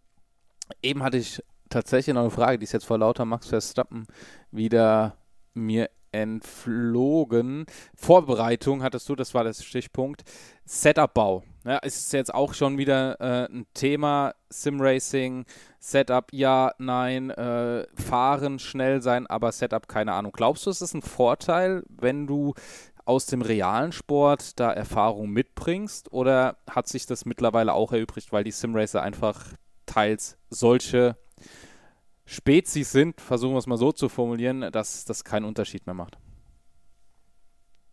[0.83, 4.07] eben hatte ich tatsächlich noch eine Frage, die ist jetzt vor lauter Max Verstappen
[4.51, 5.19] wieder
[5.53, 7.67] mir entflogen.
[7.95, 10.25] Vorbereitung hattest du, das war der Stichpunkt.
[10.65, 11.43] Setup-Bau.
[11.65, 14.35] Ja, ist jetzt auch schon wieder äh, ein Thema.
[14.49, 15.45] Sim-Racing,
[15.79, 20.33] Setup ja, nein, äh, fahren, schnell sein, aber Setup keine Ahnung.
[20.33, 22.55] Glaubst du, es ist ein Vorteil, wenn du
[23.05, 28.45] aus dem realen Sport da Erfahrung mitbringst oder hat sich das mittlerweile auch erübrigt, weil
[28.45, 29.45] die Sim-Racer einfach
[29.87, 31.17] teils solche
[32.27, 36.19] Spezies sind, versuchen wir es mal so zu formulieren, dass das keinen Unterschied mehr macht.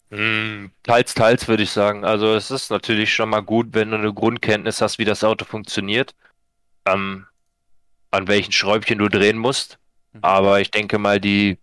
[0.09, 2.03] Hm, teils, teils würde ich sagen.
[2.03, 5.45] Also es ist natürlich schon mal gut, wenn du eine Grundkenntnis hast, wie das Auto
[5.45, 6.15] funktioniert,
[6.85, 7.27] ähm,
[8.11, 9.77] an welchen Schräubchen du drehen musst.
[10.13, 10.19] Mhm.
[10.21, 11.59] Aber ich denke mal, die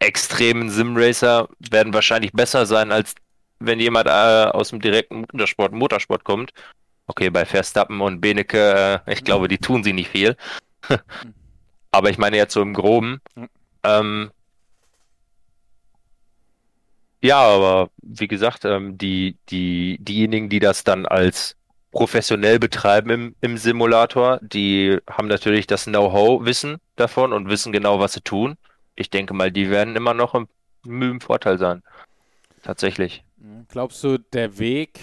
[0.00, 3.14] extremen Simracer werden wahrscheinlich besser sein, als
[3.60, 6.52] wenn jemand äh, aus dem direkten Motorsport, Motorsport kommt.
[7.06, 10.36] Okay, bei Verstappen und Benecke, äh, ich glaube, die tun sie nicht viel.
[11.94, 13.20] Aber ich meine jetzt so im Groben.
[13.84, 14.30] Ähm,
[17.22, 21.56] ja, aber wie gesagt, ähm, die, die, diejenigen, die das dann als
[21.92, 28.14] professionell betreiben im, im Simulator, die haben natürlich das Know-how-Wissen davon und wissen genau, was
[28.14, 28.56] sie tun.
[28.96, 30.48] Ich denke mal, die werden immer noch im,
[30.84, 31.84] im Vorteil sein.
[32.64, 33.22] Tatsächlich.
[33.68, 34.98] Glaubst du, der Weg,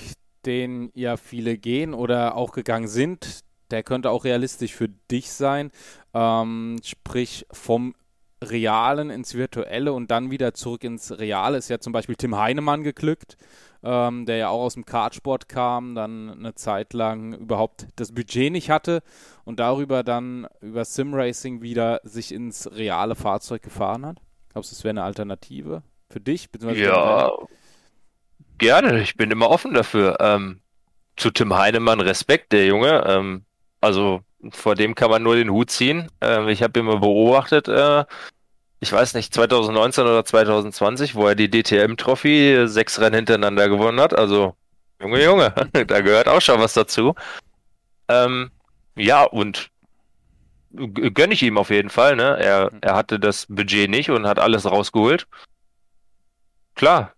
[0.45, 5.71] den ja viele gehen oder auch gegangen sind, der könnte auch realistisch für dich sein.
[6.13, 7.95] Ähm, sprich, vom
[8.43, 12.83] Realen ins Virtuelle und dann wieder zurück ins Reale ist ja zum Beispiel Tim Heinemann
[12.83, 13.37] geglückt,
[13.83, 18.51] ähm, der ja auch aus dem Kartsport kam, dann eine Zeit lang überhaupt das Budget
[18.51, 19.03] nicht hatte
[19.45, 24.17] und darüber dann über Simracing wieder sich ins reale Fahrzeug gefahren hat?
[24.51, 26.49] Glaubst du, das wäre eine Alternative für dich?
[26.73, 27.31] Ja,
[28.57, 29.01] gerne.
[29.01, 30.17] Ich bin immer offen dafür.
[30.19, 30.61] Ähm,
[31.15, 33.03] zu Tim Heinemann Respekt, der Junge.
[33.05, 33.45] Ähm,
[33.81, 36.09] also vor dem kann man nur den Hut ziehen.
[36.21, 37.67] Ähm, ich habe ihn mal beobachtet.
[37.67, 38.05] Äh,
[38.79, 44.17] ich weiß nicht, 2019 oder 2020, wo er die DTM-Trophy sechs Rennen hintereinander gewonnen hat.
[44.17, 44.55] Also,
[45.01, 45.53] Junge, Junge,
[45.87, 47.15] da gehört auch schon was dazu.
[48.07, 48.51] Ähm,
[48.95, 49.69] ja, und
[50.73, 52.15] gönne ich ihm auf jeden Fall.
[52.15, 52.37] Ne?
[52.39, 55.27] Er, er hatte das Budget nicht und hat alles rausgeholt.
[56.75, 57.13] Klar,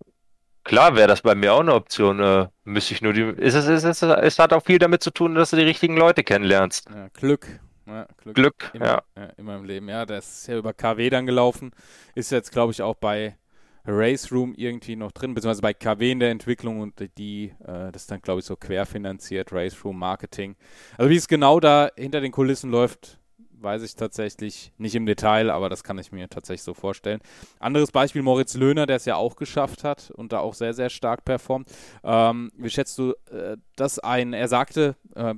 [0.64, 2.20] klar wäre das bei mir auch eine Option.
[2.20, 3.22] Äh, müsste ich nur die.
[3.22, 5.98] Es, ist, es, ist, es hat auch viel damit zu tun, dass du die richtigen
[5.98, 6.90] Leute kennenlernst.
[6.90, 7.48] Ja, Glück.
[7.86, 9.04] Ja, Glück, Glück immer, ja.
[9.18, 9.30] ja.
[9.38, 9.90] Immer im Leben.
[9.90, 11.72] Ja, das ist ja über KW dann gelaufen.
[12.16, 13.38] Ist jetzt, glaube ich, auch bei
[13.86, 18.04] Race Room irgendwie noch drin, beziehungsweise bei KW in der Entwicklung und die, äh, das
[18.04, 20.56] ist dann, glaube ich, so querfinanziert, Race Room Marketing.
[20.98, 23.20] Also wie es genau da hinter den Kulissen läuft,
[23.64, 27.22] weiß ich tatsächlich nicht im Detail, aber das kann ich mir tatsächlich so vorstellen.
[27.60, 30.90] Anderes Beispiel, Moritz Löhner, der es ja auch geschafft hat und da auch sehr, sehr
[30.90, 31.70] stark performt.
[32.04, 34.34] Ähm, wie schätzt du äh, das ein?
[34.34, 35.36] Er sagte, äh,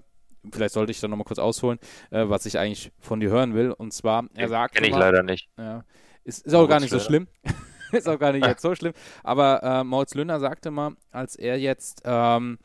[0.51, 1.79] vielleicht sollte ich da nochmal kurz ausholen,
[2.11, 3.71] äh, was ich eigentlich von dir hören will.
[3.71, 4.81] Und zwar, er sagte.
[4.81, 5.49] Kenn ich leider nicht.
[5.57, 5.83] Ja,
[6.23, 7.27] ist, ist auch Moritz gar nicht so schlimm.
[7.91, 8.93] ist auch gar nicht jetzt so schlimm.
[9.23, 12.57] Aber äh, Moritz Löhner sagte mal, als er jetzt ähm,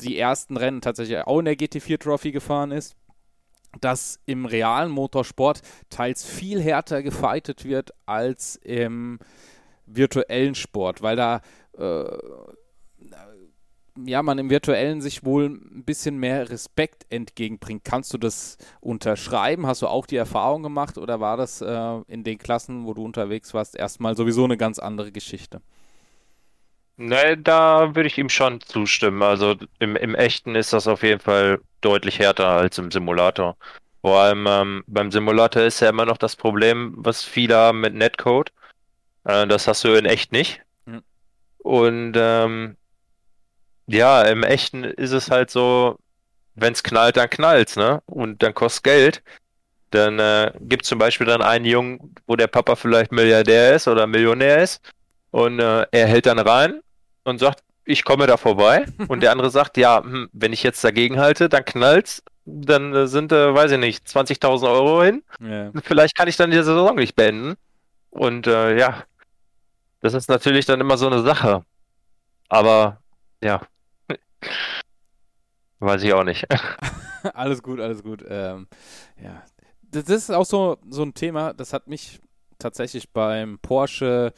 [0.00, 2.96] die ersten Rennen tatsächlich auch in der GT4 Trophy gefahren ist,
[3.80, 9.18] dass im realen Motorsport teils viel härter gefightet wird als im
[9.86, 11.40] virtuellen Sport, weil da
[11.78, 12.04] äh,
[14.06, 17.84] ja, man im virtuellen sich wohl ein bisschen mehr Respekt entgegenbringt.
[17.84, 19.66] Kannst du das unterschreiben?
[19.66, 23.04] Hast du auch die Erfahrung gemacht oder war das äh, in den Klassen, wo du
[23.04, 25.60] unterwegs warst, erstmal sowieso eine ganz andere Geschichte?
[26.96, 29.22] Ne, da würde ich ihm schon zustimmen.
[29.22, 33.56] Also im, im Echten ist das auf jeden Fall deutlich härter als im Simulator.
[34.02, 37.94] Vor allem ähm, beim Simulator ist ja immer noch das Problem, was viele haben mit
[37.94, 38.52] Netcode.
[39.24, 40.60] Äh, das hast du in echt nicht.
[40.86, 41.02] Mhm.
[41.58, 42.76] Und ähm,
[43.86, 45.98] ja, im Echten ist es halt so,
[46.54, 48.02] wenn es knallt, dann knallt's, ne?
[48.06, 49.22] Und dann kostet Geld.
[49.90, 53.88] Dann äh, gibt es zum Beispiel dann einen Jungen, wo der Papa vielleicht Milliardär ist
[53.88, 54.80] oder Millionär ist.
[55.32, 56.82] Und äh, er hält dann rein
[57.24, 58.86] und sagt, ich komme da vorbei.
[59.08, 62.22] Und der andere sagt, ja, hm, wenn ich jetzt dagegen halte, dann knallt's.
[62.44, 65.22] Dann äh, sind, äh, weiß ich nicht, 20.000 Euro hin.
[65.40, 65.72] Yeah.
[65.82, 67.54] Vielleicht kann ich dann die Saison nicht beenden.
[68.10, 69.04] Und äh, ja,
[70.00, 71.64] das ist natürlich dann immer so eine Sache.
[72.48, 73.00] Aber
[73.40, 73.62] ja,
[75.78, 76.46] weiß ich auch nicht.
[77.34, 78.24] alles gut, alles gut.
[78.28, 78.66] Ähm,
[79.22, 79.42] ja,
[79.82, 82.20] das ist auch so, so ein Thema, das hat mich
[82.58, 84.32] tatsächlich beim Porsche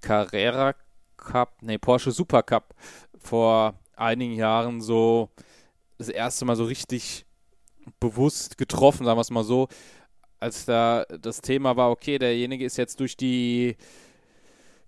[0.00, 0.74] Carrera
[1.16, 2.74] Cup, nee, Porsche Super Cup
[3.18, 5.30] vor einigen Jahren so
[5.98, 7.26] das erste Mal so richtig
[8.00, 9.68] bewusst getroffen, sagen wir es mal so,
[10.40, 13.76] als da das Thema war, okay, derjenige ist jetzt durch die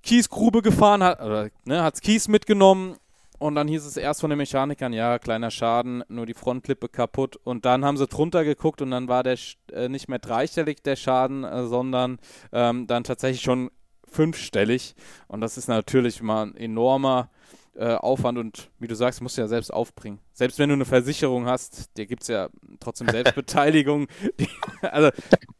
[0.02, 2.96] Kiesgrube gefahren, hat, oder, ne, hat's Kies mitgenommen
[3.38, 7.36] und dann hieß es erst von den Mechanikern, ja, kleiner Schaden, nur die Frontlippe kaputt.
[7.42, 9.38] Und dann haben sie drunter geguckt und dann war der
[9.72, 12.18] äh, nicht mehr dreistellig der Schaden, äh, sondern
[12.52, 13.70] ähm, dann tatsächlich schon
[14.10, 14.94] fünfstellig.
[15.28, 17.30] Und das ist natürlich mal ein enormer
[17.76, 20.18] äh, Aufwand und wie du sagst, musst du ja selbst aufbringen.
[20.32, 22.48] Selbst wenn du eine Versicherung hast, dir gibt es ja
[22.80, 24.08] trotzdem Selbstbeteiligung.
[24.38, 24.48] Die,
[24.82, 25.10] also,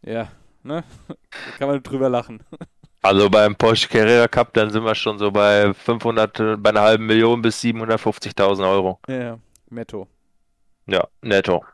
[0.03, 0.29] ja,
[0.63, 0.85] ne?
[1.09, 1.15] Da
[1.59, 2.43] kann man drüber lachen.
[3.03, 7.07] Also beim Porsche Carrera Cup, dann sind wir schon so bei 500, bei einer halben
[7.07, 9.01] Million bis 750.000 Euro.
[9.09, 9.39] Ja,
[9.71, 10.07] netto.
[10.87, 11.65] Ja, netto.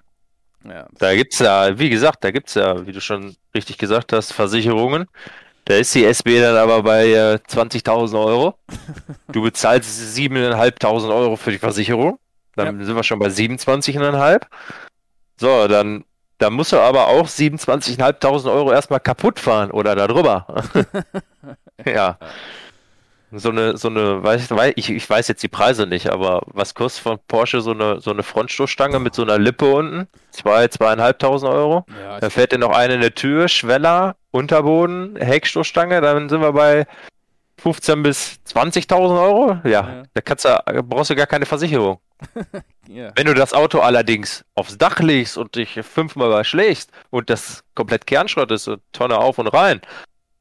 [0.64, 0.86] Ja.
[0.98, 4.12] Da gibt es ja, wie gesagt, da gibt es ja, wie du schon richtig gesagt
[4.12, 5.06] hast, Versicherungen.
[5.66, 8.58] Da ist die SB dann aber bei äh, 20.000 Euro.
[9.32, 12.18] Du bezahlst 7.500 Euro für die Versicherung.
[12.54, 12.86] Dann ja.
[12.86, 14.42] sind wir schon bei 27,5.
[15.36, 16.04] So, dann,
[16.38, 20.46] dann musst du aber auch 27.500 Euro erstmal kaputt fahren oder darüber.
[21.84, 22.16] ja.
[23.32, 27.02] So eine, so eine, weiß, ich, ich weiß jetzt die Preise nicht, aber was kostet
[27.02, 30.06] von Porsche so eine, so eine Frontstoßstange mit so einer Lippe unten?
[30.30, 31.84] Zwei, zweieinhalbtausend Euro.
[32.00, 36.52] Ja, da fährt dir noch eine in der Tür, Schweller, Unterboden, Heckstoßstange, dann sind wir
[36.52, 36.86] bei
[37.58, 39.58] 15 bis 20.000 Euro.
[39.64, 41.98] Ja, ja, da kannst du, brauchst du gar keine Versicherung.
[42.88, 43.12] yeah.
[43.16, 48.06] Wenn du das Auto allerdings aufs Dach legst und dich fünfmal überschlägst und das komplett
[48.06, 49.80] Kernschrott ist, Tonne auf und rein,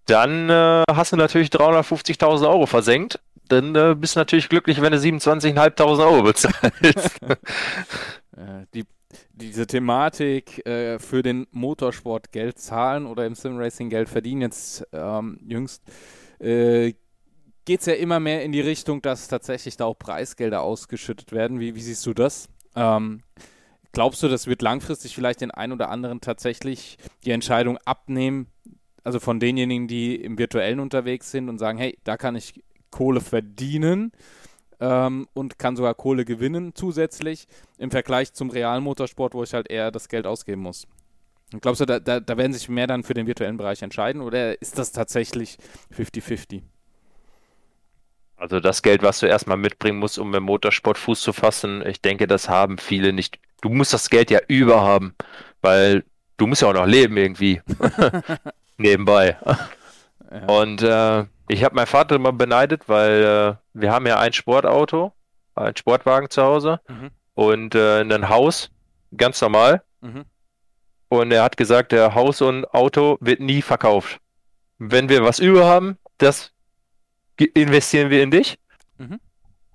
[0.05, 3.19] dann äh, hast du natürlich 350.000 Euro versenkt.
[3.47, 7.19] Dann äh, bist du natürlich glücklich, wenn du 27.500 Euro bezahlst.
[8.73, 8.85] die,
[9.33, 15.39] diese Thematik äh, für den Motorsport Geld zahlen oder im Simracing Geld verdienen, jetzt ähm,
[15.47, 15.83] jüngst,
[16.39, 16.93] äh,
[17.65, 21.59] geht es ja immer mehr in die Richtung, dass tatsächlich da auch Preisgelder ausgeschüttet werden.
[21.59, 22.47] Wie, wie siehst du das?
[22.75, 23.23] Ähm,
[23.91, 28.47] glaubst du, das wird langfristig vielleicht den einen oder anderen tatsächlich die Entscheidung abnehmen,
[29.05, 33.21] also von denjenigen, die im virtuellen unterwegs sind und sagen, hey, da kann ich Kohle
[33.21, 34.11] verdienen
[34.79, 39.69] ähm, und kann sogar Kohle gewinnen zusätzlich im Vergleich zum realen Motorsport, wo ich halt
[39.69, 40.87] eher das Geld ausgeben muss.
[41.53, 44.21] Und glaubst du, da, da, da werden sich mehr dann für den virtuellen Bereich entscheiden
[44.21, 45.57] oder ist das tatsächlich
[45.95, 46.63] 50-50?
[48.37, 52.01] Also das Geld, was du erstmal mitbringen musst, um im Motorsport Fuß zu fassen, ich
[52.01, 53.39] denke, das haben viele nicht.
[53.61, 55.13] Du musst das Geld ja überhaben,
[55.61, 56.03] weil
[56.37, 57.61] du musst ja auch noch leben irgendwie.
[58.77, 59.37] Nebenbei.
[60.31, 60.47] Ja.
[60.47, 65.13] Und äh, ich habe meinen Vater immer beneidet, weil äh, wir haben ja ein Sportauto,
[65.53, 67.11] ein Sportwagen zu Hause mhm.
[67.35, 68.71] und äh, ein Haus,
[69.15, 69.83] ganz normal.
[70.01, 70.25] Mhm.
[71.07, 74.19] Und er hat gesagt, der Haus und Auto wird nie verkauft.
[74.77, 76.51] Wenn wir was über haben, das
[77.37, 78.57] investieren wir in dich.
[78.97, 79.19] Mhm.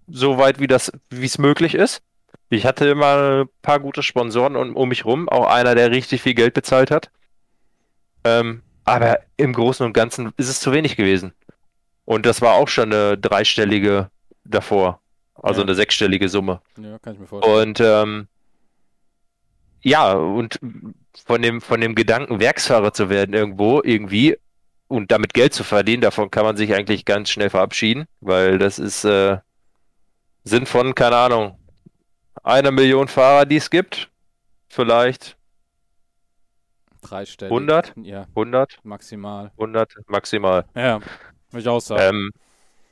[0.08, 2.02] Soweit wie das, wie es möglich ist.
[2.48, 6.20] Ich hatte immer ein paar gute Sponsoren um, um mich rum, auch einer, der richtig
[6.22, 7.10] viel Geld bezahlt hat.
[8.24, 11.32] Ähm, aber im Großen und Ganzen ist es zu wenig gewesen.
[12.04, 14.10] Und das war auch schon eine dreistellige
[14.44, 15.00] davor.
[15.34, 15.66] Also ja.
[15.66, 16.60] eine sechsstellige Summe.
[16.76, 17.68] Ja, kann ich mir vorstellen.
[17.68, 18.28] Und ähm,
[19.82, 20.60] ja, und
[21.24, 24.36] von dem, von dem Gedanken, Werksfahrer zu werden irgendwo, irgendwie,
[24.88, 28.78] und damit Geld zu verdienen, davon kann man sich eigentlich ganz schnell verabschieden, weil das
[28.78, 29.38] ist, äh,
[30.44, 31.58] sind von, keine Ahnung,
[32.42, 34.10] einer Million Fahrer, die es gibt,
[34.68, 35.36] vielleicht
[37.00, 37.52] Dreistellig.
[37.52, 37.92] 100?
[38.02, 38.26] Ja.
[38.30, 38.78] 100?
[38.82, 39.50] Maximal.
[39.56, 40.64] 100 maximal.
[40.74, 41.00] Ja,
[41.50, 42.02] würde ich auch sagen.
[42.02, 42.30] Ähm,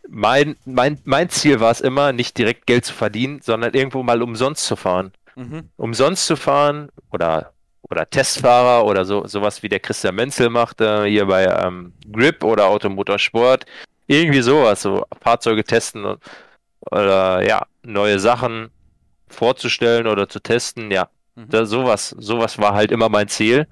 [0.09, 4.23] mein, mein, mein Ziel war es immer, nicht direkt Geld zu verdienen, sondern irgendwo mal
[4.23, 5.12] umsonst zu fahren.
[5.37, 5.68] Mhm.
[5.77, 11.05] Umsonst zu fahren oder, oder Testfahrer oder so, sowas wie der Christian Menzel macht, äh,
[11.05, 13.66] hier bei ähm, Grip oder Automotorsport.
[14.07, 16.23] Irgendwie sowas, so Fahrzeuge testen und,
[16.90, 18.71] oder ja, neue Sachen
[19.29, 21.09] vorzustellen oder zu testen, ja.
[21.35, 21.51] Mhm.
[21.51, 23.66] Da, sowas, sowas war halt immer mein Ziel.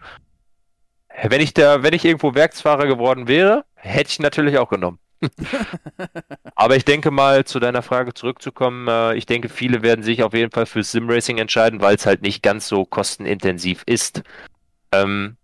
[1.23, 4.99] Wenn ich da, wenn ich irgendwo Werksfahrer geworden wäre, hätte ich natürlich auch genommen.
[6.55, 10.35] Aber ich denke mal, zu deiner Frage zurückzukommen, äh, ich denke, viele werden sich auf
[10.35, 14.23] jeden Fall für Simracing entscheiden, weil es halt nicht ganz so kostenintensiv ist.
[14.93, 15.37] Ähm,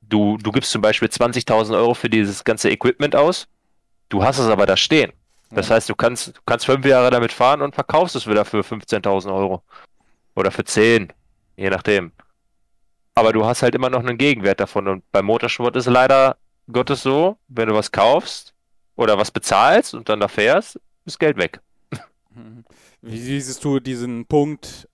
[0.00, 3.48] du, du gibst zum Beispiel 20.000 Euro für dieses ganze Equipment aus,
[4.08, 5.12] du hast es aber da stehen.
[5.50, 8.60] Das heißt, du kannst, du kannst fünf Jahre damit fahren und verkaufst es wieder für
[8.60, 9.62] 15.000 Euro.
[10.34, 11.12] Oder für 10,
[11.56, 12.12] je nachdem.
[13.16, 14.86] Aber du hast halt immer noch einen Gegenwert davon.
[14.88, 16.36] Und beim Motorsport ist leider
[16.70, 18.54] Gottes so, wenn du was kaufst
[18.94, 21.60] oder was bezahlst und dann da fährst, ist Geld weg.
[23.00, 24.86] Wie siehst du diesen Punkt,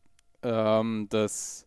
[0.44, 1.66] ähm, dass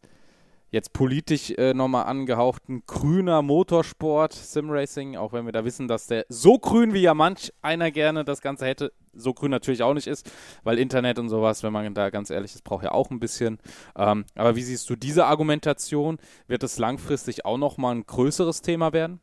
[0.71, 6.25] jetzt politisch äh, nochmal angehauchten grüner Motorsport, Simracing, auch wenn wir da wissen, dass der
[6.29, 10.07] so grün wie ja manch einer gerne das Ganze hätte, so grün natürlich auch nicht
[10.07, 10.31] ist,
[10.63, 13.59] weil Internet und sowas, wenn man da ganz ehrlich ist, braucht ja auch ein bisschen.
[13.97, 16.17] Ähm, aber wie siehst du diese Argumentation?
[16.47, 19.19] Wird es langfristig auch nochmal ein größeres Thema werden?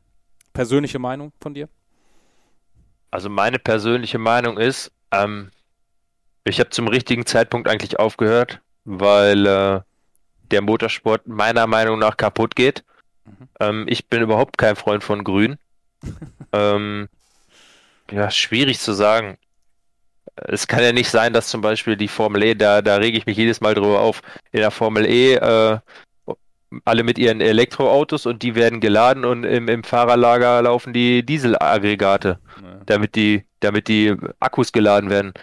[0.53, 1.69] Persönliche Meinung von dir?
[3.11, 5.51] Also meine persönliche Meinung ist, ähm,
[6.45, 9.81] ich habe zum richtigen Zeitpunkt eigentlich aufgehört, weil äh,
[10.51, 12.83] der Motorsport meiner Meinung nach kaputt geht.
[13.25, 13.49] Mhm.
[13.59, 15.57] Ähm, ich bin überhaupt kein Freund von Grün.
[16.51, 17.07] ähm,
[18.11, 19.37] ja, schwierig zu sagen.
[20.35, 23.25] Es kann ja nicht sein, dass zum Beispiel die Formel E, da, da rege ich
[23.25, 25.77] mich jedes Mal drüber auf, in der Formel E äh,
[26.85, 32.39] alle mit ihren Elektroautos und die werden geladen und im, im Fahrerlager laufen die Dieselaggregate,
[32.61, 32.81] ja.
[32.85, 35.33] damit die, damit die Akkus geladen werden.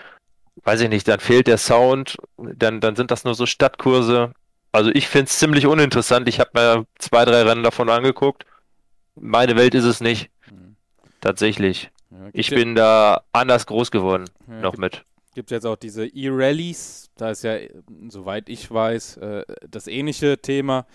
[0.65, 4.33] Weiß ich nicht, dann fehlt der Sound, dann, dann sind das nur so Stadtkurse.
[4.73, 6.29] Also ich finde es ziemlich uninteressant.
[6.29, 8.45] Ich habe mir zwei, drei Rennen davon angeguckt.
[9.15, 10.31] Meine Welt ist es nicht.
[10.51, 10.77] Mhm.
[11.21, 11.91] Tatsächlich.
[12.11, 15.05] Ja, ich bin da anders groß geworden, ja, noch gibt, mit.
[15.35, 17.59] Gibt jetzt auch diese E-Rallies, da ist ja,
[18.09, 20.87] soweit ich weiß, äh, das ähnliche Thema,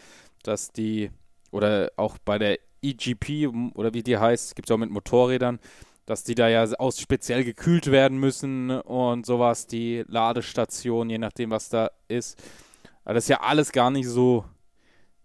[0.43, 1.11] dass die,
[1.51, 5.59] oder auch bei der EGP, oder wie die heißt, gibt es auch mit Motorrädern,
[6.05, 11.49] dass die da ja aus speziell gekühlt werden müssen und sowas, die Ladestation, je nachdem,
[11.49, 12.41] was da ist.
[13.03, 14.45] Aber das ist ja alles gar nicht so,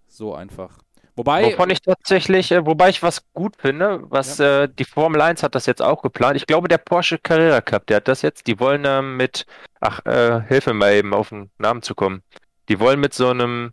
[0.07, 0.79] so einfach.
[1.21, 1.53] Wobei.
[1.53, 4.63] Wovon ich tatsächlich, äh, wobei ich was gut finde, was ja.
[4.63, 6.39] äh, die Formel 1 hat das jetzt auch geplant.
[6.39, 8.47] Ich glaube, der Porsche Carrera Cup, der hat das jetzt.
[8.47, 9.45] Die wollen äh, mit,
[9.81, 12.23] ach, äh, hilf mir mal eben auf den Namen zu kommen.
[12.71, 13.73] Die wollen mit so einem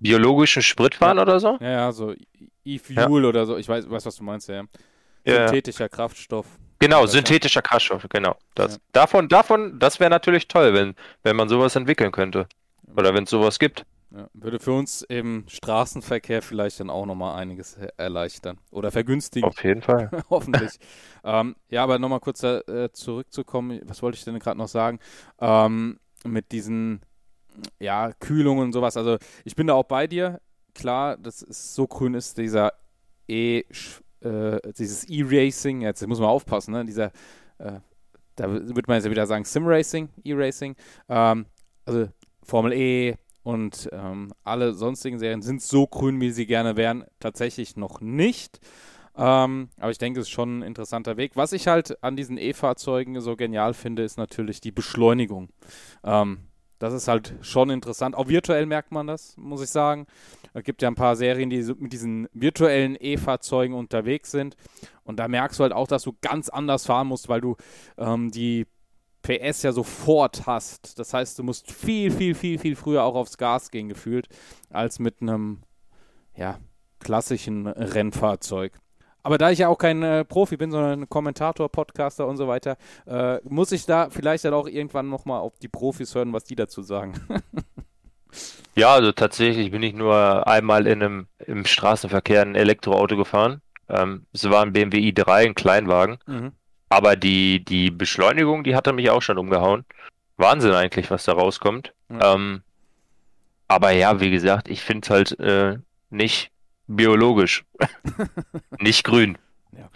[0.00, 1.22] biologischen Sprit fahren ja.
[1.22, 1.56] oder so?
[1.60, 2.14] Ja, ja, so
[2.64, 3.28] E-Fuel ja.
[3.28, 3.56] oder so.
[3.56, 4.64] Ich weiß, weiß, was du meinst, ja.
[5.24, 6.46] Synthetischer Kraftstoff.
[6.80, 8.34] Genau, synthetischer Kraftstoff, genau.
[8.56, 12.48] Das, Davon, davon, das wäre natürlich toll, wenn, wenn man sowas entwickeln könnte.
[12.96, 13.84] Oder wenn es sowas gibt.
[14.10, 19.46] Ja, würde für uns im Straßenverkehr vielleicht dann auch nochmal einiges erleichtern oder vergünstigen.
[19.46, 20.10] Auf jeden Fall.
[20.30, 20.78] Hoffentlich.
[21.24, 24.98] ähm, ja, aber nochmal kurz äh, zurückzukommen, was wollte ich denn gerade noch sagen?
[25.40, 27.02] Ähm, mit diesen
[27.80, 28.96] ja, Kühlungen und sowas.
[28.96, 30.40] Also ich bin da auch bei dir.
[30.74, 32.72] Klar, dass es so grün ist, dieser
[33.26, 33.64] E,
[34.20, 36.84] äh, dieses E-Racing, jetzt muss man aufpassen, ne?
[36.84, 37.06] Dieser,
[37.58, 37.80] äh,
[38.36, 40.76] da würde man jetzt ja wieder sagen, Sim-Racing, E-Racing.
[41.08, 41.46] Ähm,
[41.84, 42.08] also
[42.42, 47.76] Formel E, und ähm, alle sonstigen Serien sind so grün, wie sie gerne wären, tatsächlich
[47.76, 48.60] noch nicht.
[49.16, 51.32] Ähm, aber ich denke, es ist schon ein interessanter Weg.
[51.34, 55.48] Was ich halt an diesen E-Fahrzeugen so genial finde, ist natürlich die Beschleunigung.
[56.04, 56.48] Ähm,
[56.78, 58.14] das ist halt schon interessant.
[58.14, 60.06] Auch virtuell merkt man das, muss ich sagen.
[60.54, 64.56] Es gibt ja ein paar Serien, die mit diesen virtuellen E-Fahrzeugen unterwegs sind.
[65.02, 67.56] Und da merkst du halt auch, dass du ganz anders fahren musst, weil du
[67.96, 68.66] ähm, die
[69.22, 70.98] PS ja sofort hast.
[70.98, 74.28] Das heißt, du musst viel, viel, viel, viel früher auch aufs Gas gehen, gefühlt,
[74.70, 75.62] als mit einem,
[76.36, 76.58] ja,
[77.00, 78.72] klassischen Rennfahrzeug.
[79.22, 82.76] Aber da ich ja auch kein äh, Profi bin, sondern Kommentator, Podcaster und so weiter,
[83.06, 86.56] äh, muss ich da vielleicht dann auch irgendwann nochmal auf die Profis hören, was die
[86.56, 87.14] dazu sagen.
[88.74, 93.60] ja, also tatsächlich bin ich nur einmal in einem, im Straßenverkehr ein Elektroauto gefahren.
[93.88, 96.18] Ähm, es war ein BMW i3, ein Kleinwagen.
[96.26, 96.52] Mhm.
[96.88, 99.84] Aber die, die Beschleunigung, die hat er mich auch schon umgehauen.
[100.36, 101.92] Wahnsinn eigentlich, was da rauskommt.
[102.08, 102.34] Ja.
[102.34, 102.62] Ähm,
[103.66, 105.78] aber ja, wie gesagt, ich finde es halt äh,
[106.10, 106.50] nicht
[106.86, 107.64] biologisch.
[108.80, 109.36] nicht grün.
[109.72, 109.90] Ja.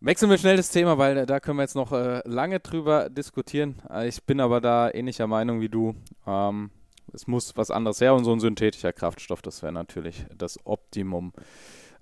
[0.00, 3.82] Wechseln wir schnell das Thema, weil da können wir jetzt noch äh, lange drüber diskutieren.
[4.04, 5.94] Ich bin aber da ähnlicher Meinung wie du.
[6.26, 6.70] Ähm,
[7.12, 11.32] es muss was anderes her und so ein synthetischer Kraftstoff, das wäre natürlich das Optimum.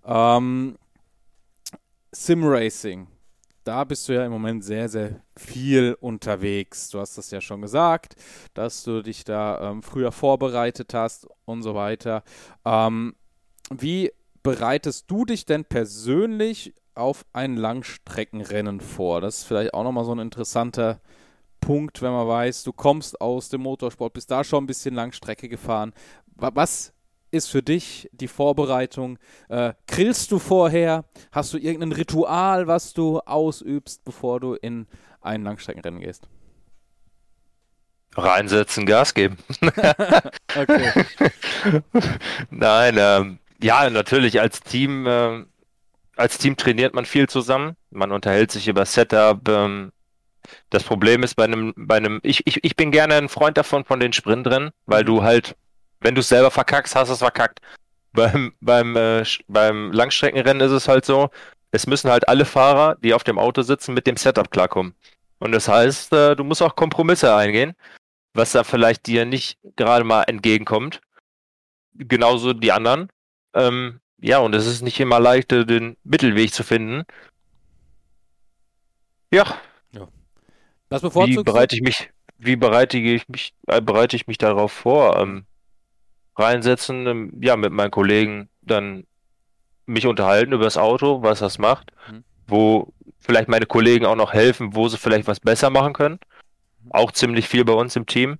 [0.04, 0.76] Ähm,
[2.14, 3.08] Simracing.
[3.64, 6.90] Da bist du ja im Moment sehr, sehr viel unterwegs.
[6.90, 8.14] Du hast das ja schon gesagt,
[8.52, 12.22] dass du dich da ähm, früher vorbereitet hast und so weiter.
[12.64, 13.14] Ähm,
[13.70, 19.20] wie bereitest du dich denn persönlich auf ein Langstreckenrennen vor?
[19.20, 21.00] Das ist vielleicht auch nochmal so ein interessanter
[21.60, 25.48] Punkt, wenn man weiß, du kommst aus dem Motorsport, bist da schon ein bisschen Langstrecke
[25.48, 25.94] gefahren.
[26.36, 26.93] Was
[27.34, 29.18] ist für dich die Vorbereitung?
[29.48, 31.04] Äh, grillst du vorher?
[31.32, 34.86] Hast du irgendein Ritual, was du ausübst, bevor du in
[35.20, 36.28] ein Langstreckenrennen gehst?
[38.16, 39.36] Reinsetzen, Gas geben.
[40.56, 41.04] okay.
[42.50, 45.44] Nein, ähm, ja, natürlich als Team, äh,
[46.16, 47.76] als Team trainiert man viel zusammen.
[47.90, 49.48] Man unterhält sich über Setup.
[49.48, 49.92] Ähm,
[50.70, 53.84] das Problem ist bei einem, bei einem, ich, ich, ich bin gerne ein Freund davon
[53.84, 55.06] von den Sprintrennen, weil mhm.
[55.06, 55.56] du halt
[56.04, 57.60] wenn du es selber verkackst, hast du es verkackt.
[58.12, 61.30] Beim, beim, äh, beim Langstreckenrennen ist es halt so,
[61.72, 64.94] es müssen halt alle Fahrer, die auf dem Auto sitzen, mit dem Setup klarkommen.
[65.38, 67.74] Und das heißt, äh, du musst auch Kompromisse eingehen,
[68.34, 71.00] was da vielleicht dir nicht gerade mal entgegenkommt.
[71.94, 73.08] Genauso die anderen.
[73.54, 77.04] Ähm, ja, und es ist nicht immer leicht, äh, den Mittelweg zu finden.
[79.32, 79.58] Ja.
[79.92, 80.06] ja.
[80.90, 84.70] Was bevorzugst Wie bereite ich mich, wie bereite ich mich, äh, bereite ich mich darauf
[84.70, 85.18] vor?
[85.18, 85.46] Ähm,
[86.36, 89.06] reinsetzen, ähm, ja, mit meinen Kollegen dann
[89.86, 92.24] mich unterhalten über das Auto, was das macht, mhm.
[92.46, 96.18] wo vielleicht meine Kollegen auch noch helfen, wo sie vielleicht was besser machen können.
[96.90, 98.38] Auch ziemlich viel bei uns im Team.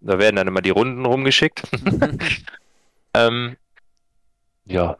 [0.00, 1.62] Da werden dann immer die Runden rumgeschickt.
[3.14, 3.56] ähm,
[4.64, 4.96] ja.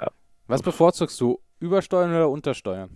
[0.00, 0.10] ja.
[0.46, 1.40] Was bevorzugst du?
[1.58, 2.88] Übersteuern oder untersteuern?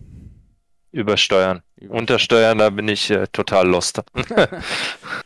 [0.91, 1.61] Übersteuern.
[1.75, 1.99] Übersteuern.
[1.99, 4.01] Untersteuern, da bin ich äh, total lost.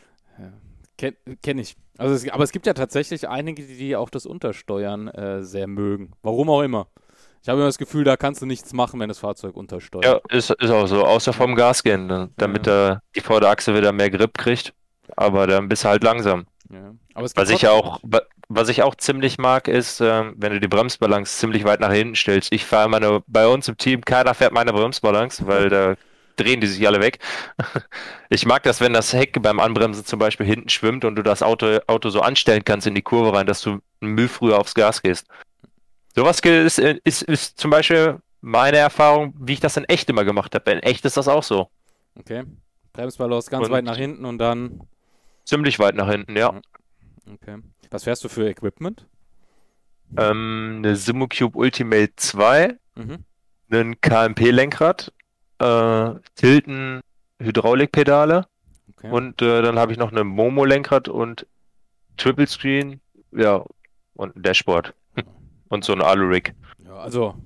[1.00, 1.76] Kenne kenn ich.
[1.96, 6.12] Also es, aber es gibt ja tatsächlich einige, die auch das Untersteuern äh, sehr mögen.
[6.22, 6.88] Warum auch immer.
[7.42, 10.04] Ich habe immer das Gefühl, da kannst du nichts machen, wenn das Fahrzeug untersteuert.
[10.04, 11.06] Ja, ist, ist auch so.
[11.06, 12.28] Außer vom Gas gehen, ne?
[12.36, 13.00] damit ja.
[13.16, 14.74] die Vorderachse wieder mehr Grip kriegt.
[15.16, 16.44] Aber dann bist du halt langsam.
[16.70, 16.92] Ja.
[17.14, 18.00] was ich auch,
[18.48, 22.14] was ich auch ziemlich mag, ist, äh, wenn du die Bremsbalance ziemlich weit nach hinten
[22.14, 22.52] stellst.
[22.52, 25.96] Ich fahre meine, bei uns im Team, keiner fährt meine Bremsbalance, weil da
[26.42, 27.18] drehen die sich alle weg.
[28.32, 31.42] Ich mag das, wenn das Heck beim Anbremsen zum Beispiel hinten schwimmt und du das
[31.42, 35.02] Auto, Auto so anstellen kannst in die Kurve rein, dass du Müll früher aufs Gas
[35.02, 35.26] gehst.
[36.14, 40.54] Sowas ist, ist, ist zum Beispiel meine Erfahrung, wie ich das in echt immer gemacht
[40.54, 40.70] habe.
[40.70, 41.70] In echt ist das auch so.
[42.16, 42.44] Okay.
[42.92, 44.80] Bremsbalance ganz und weit nach hinten und dann.
[45.44, 46.54] Ziemlich weit nach hinten, ja.
[47.32, 47.58] Okay.
[47.90, 49.06] Was fährst du für Equipment?
[50.16, 53.24] Ähm, eine Simocube Ultimate 2, mhm.
[53.72, 55.12] ein KMP-Lenkrad
[55.60, 57.00] äh, Tilten
[57.38, 58.46] Hydraulikpedale
[58.96, 59.10] okay.
[59.10, 61.46] und äh, dann habe ich noch eine Momo-Lenkrad und
[62.16, 63.00] Triple Screen,
[63.32, 63.64] ja,
[64.14, 64.94] und ein Dashboard
[65.68, 66.54] und so ein Alu-Rig.
[66.84, 67.36] Ja, also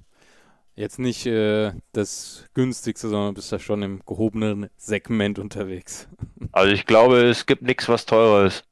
[0.77, 6.09] Jetzt nicht äh, das günstigste, sondern bist da schon im gehobenen Segment unterwegs.
[6.53, 8.65] Also ich glaube, es gibt nichts, was teurer ist.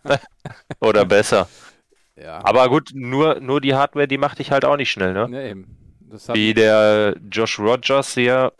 [0.80, 1.48] Oder besser.
[2.16, 2.44] Ja.
[2.44, 5.26] Aber gut, nur, nur die Hardware, die macht dich halt auch nicht schnell, ne?
[5.32, 5.87] Ja, eben.
[6.32, 8.52] Wie der Josh Rogers hier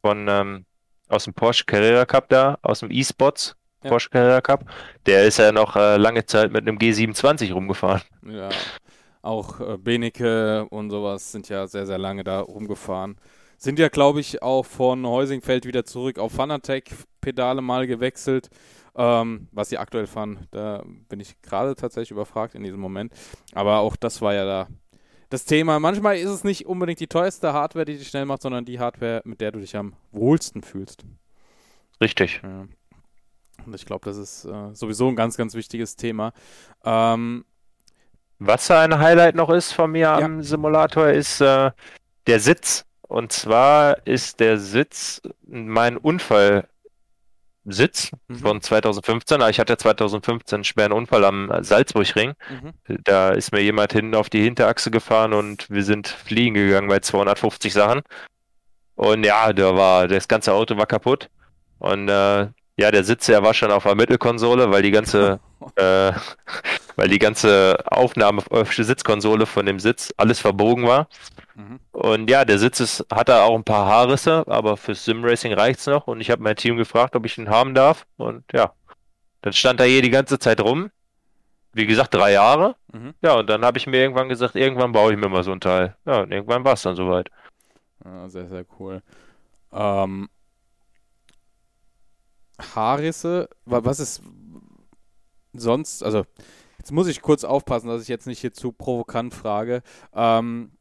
[0.00, 0.64] von ähm,
[1.08, 3.90] aus dem Porsche Carrera Cup da, aus dem E-Spots ja.
[3.90, 4.64] Porsche Carrera Cup,
[5.06, 8.02] der ist ja noch äh, lange Zeit mit einem G27 rumgefahren.
[8.22, 8.48] Ja,
[9.22, 13.16] auch äh, Benecke und sowas sind ja sehr, sehr lange da rumgefahren.
[13.58, 18.50] Sind ja, glaube ich, auch von Heusingfeld wieder zurück auf Fanatec-Pedale mal gewechselt.
[18.98, 23.12] Ähm, was sie aktuell fahren, da bin ich gerade tatsächlich überfragt in diesem Moment.
[23.52, 24.68] Aber auch das war ja da
[25.28, 25.80] das Thema.
[25.80, 29.22] Manchmal ist es nicht unbedingt die teuerste Hardware, die dich schnell macht, sondern die Hardware,
[29.24, 31.04] mit der du dich am wohlsten fühlst.
[32.00, 32.40] Richtig.
[32.42, 32.66] Ja.
[33.64, 36.32] Und ich glaube, das ist äh, sowieso ein ganz, ganz wichtiges Thema.
[36.84, 37.44] Ähm,
[38.38, 40.18] Was ein Highlight noch ist von mir ja.
[40.18, 41.70] am Simulator, ist äh,
[42.26, 42.84] der Sitz.
[43.02, 46.68] Und zwar ist der Sitz mein Unfall
[47.66, 48.36] Sitz mhm.
[48.36, 49.40] von 2015.
[49.50, 52.34] Ich hatte 2015 einen schweren Unfall am Salzburgring.
[52.48, 52.72] Mhm.
[53.04, 57.00] Da ist mir jemand hinten auf die Hinterachse gefahren und wir sind fliegen gegangen bei
[57.00, 58.02] 250 Sachen.
[58.94, 61.28] Und ja, da war das ganze Auto war kaputt.
[61.78, 65.40] Und äh, ja, der Sitz, der war schon auf der Mittelkonsole, weil die ganze,
[65.76, 66.12] äh,
[66.96, 71.08] weil die ganze Aufnahme auf der Sitzkonsole von dem Sitz alles verbogen war.
[71.54, 71.80] Mhm.
[71.92, 75.86] Und ja, der Sitz ist, hat da auch ein paar Haarrisse, aber fürs Simracing reicht's
[75.86, 76.06] noch.
[76.06, 78.06] Und ich habe mein Team gefragt, ob ich ihn haben darf.
[78.18, 78.72] Und ja,
[79.40, 80.90] dann stand er hier die ganze Zeit rum.
[81.72, 82.76] Wie gesagt, drei Jahre.
[82.92, 83.14] Mhm.
[83.22, 85.60] Ja, und dann habe ich mir irgendwann gesagt, irgendwann baue ich mir mal so ein
[85.60, 85.96] Teil.
[86.04, 87.30] Ja, und irgendwann war es dann soweit.
[88.04, 89.02] Ja, sehr, sehr cool.
[89.72, 90.28] Ähm,
[92.58, 94.22] Haarrisse, was ist
[95.52, 96.24] sonst, also
[96.78, 99.82] jetzt muss ich kurz aufpassen, dass ich jetzt nicht hier zu provokant frage.
[100.14, 100.72] Ähm,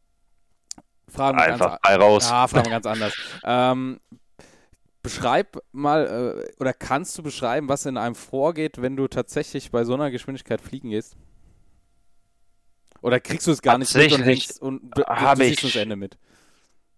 [1.08, 2.30] fragen wir Einfach ganz, raus.
[2.30, 3.14] Ja, fragen wir ganz anders.
[3.44, 4.00] ähm,
[5.02, 9.84] beschreib mal, äh, oder kannst du beschreiben, was in einem vorgeht, wenn du tatsächlich bei
[9.84, 11.16] so einer Geschwindigkeit fliegen gehst?
[13.02, 15.04] Oder kriegst du es gar nicht mit und hängst und du,
[15.36, 16.18] siehst das Ende mit?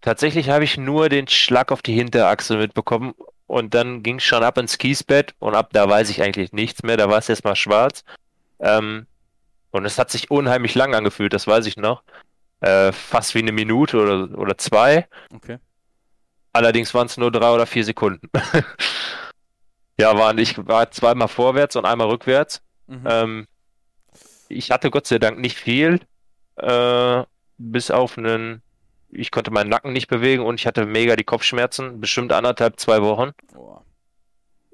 [0.00, 3.14] Tatsächlich habe ich nur den Schlag auf die Hinterachse mitbekommen
[3.48, 6.82] und dann ging es schon ab ins Kiesbett und ab da weiß ich eigentlich nichts
[6.84, 6.96] mehr.
[6.96, 8.04] Da war es erstmal schwarz.
[8.60, 9.06] Ähm,
[9.70, 12.02] und es hat sich unheimlich lang angefühlt, das weiß ich noch.
[12.60, 15.08] Äh, fast wie eine Minute oder, oder zwei.
[15.34, 15.58] Okay.
[16.52, 18.28] Allerdings waren es nur drei oder vier Sekunden.
[19.98, 22.60] ja, waren, ich war zweimal vorwärts und einmal rückwärts.
[22.86, 23.04] Mhm.
[23.06, 23.46] Ähm,
[24.48, 26.00] ich hatte Gott sei Dank nicht viel,
[26.56, 27.22] äh,
[27.56, 28.62] bis auf einen
[29.10, 33.02] ich konnte meinen Nacken nicht bewegen und ich hatte mega die Kopfschmerzen, bestimmt anderthalb, zwei
[33.02, 33.32] Wochen.
[33.56, 33.78] Oh.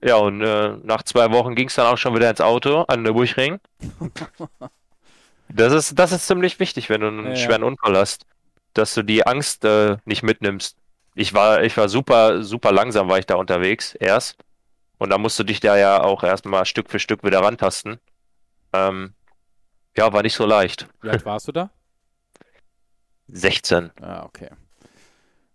[0.03, 3.05] Ja, und äh, nach zwei Wochen ging es dann auch schon wieder ins Auto an
[3.05, 3.59] der Burgring.
[5.49, 8.26] das ist, das ist ziemlich wichtig, wenn du einen ja, schweren Unfall hast,
[8.74, 10.76] dass du die Angst äh, nicht mitnimmst.
[11.14, 14.37] Ich war, ich war super, super langsam, war ich da unterwegs erst.
[14.99, 17.99] Und da musst du dich da ja auch erstmal Stück für Stück wieder rantasten.
[18.72, 19.14] Ähm,
[19.97, 20.89] ja, war nicht so leicht.
[21.03, 21.70] Wie alt warst du da?
[23.28, 23.90] 16.
[24.00, 24.50] Ah, okay.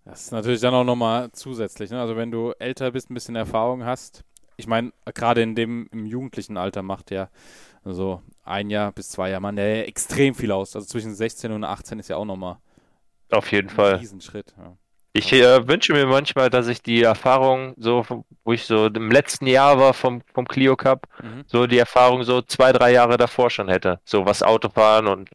[0.06, 1.92] Das ist natürlich dann auch nochmal zusätzlich.
[1.92, 2.02] Ne?
[2.02, 4.24] Also wenn du älter bist, ein bisschen Erfahrung hast.
[4.58, 7.30] Ich meine, gerade in dem im jugendlichen Alter macht ja
[7.86, 10.76] so ein Jahr bis zwei Jahre man ja extrem viel aus.
[10.76, 12.58] Also zwischen 16 und 18 ist ja auch nochmal
[13.32, 13.96] auf jeden ein Fall.
[13.96, 14.54] Riesenschritt.
[14.58, 14.76] Ja.
[15.14, 18.06] Ich äh, wünsche mir manchmal, dass ich die Erfahrung so,
[18.44, 21.44] wo ich so im letzten Jahr war vom, vom Clio Cup, mhm.
[21.48, 24.00] so die Erfahrung so zwei, drei Jahre davor schon hätte.
[24.06, 25.30] So was Autofahren und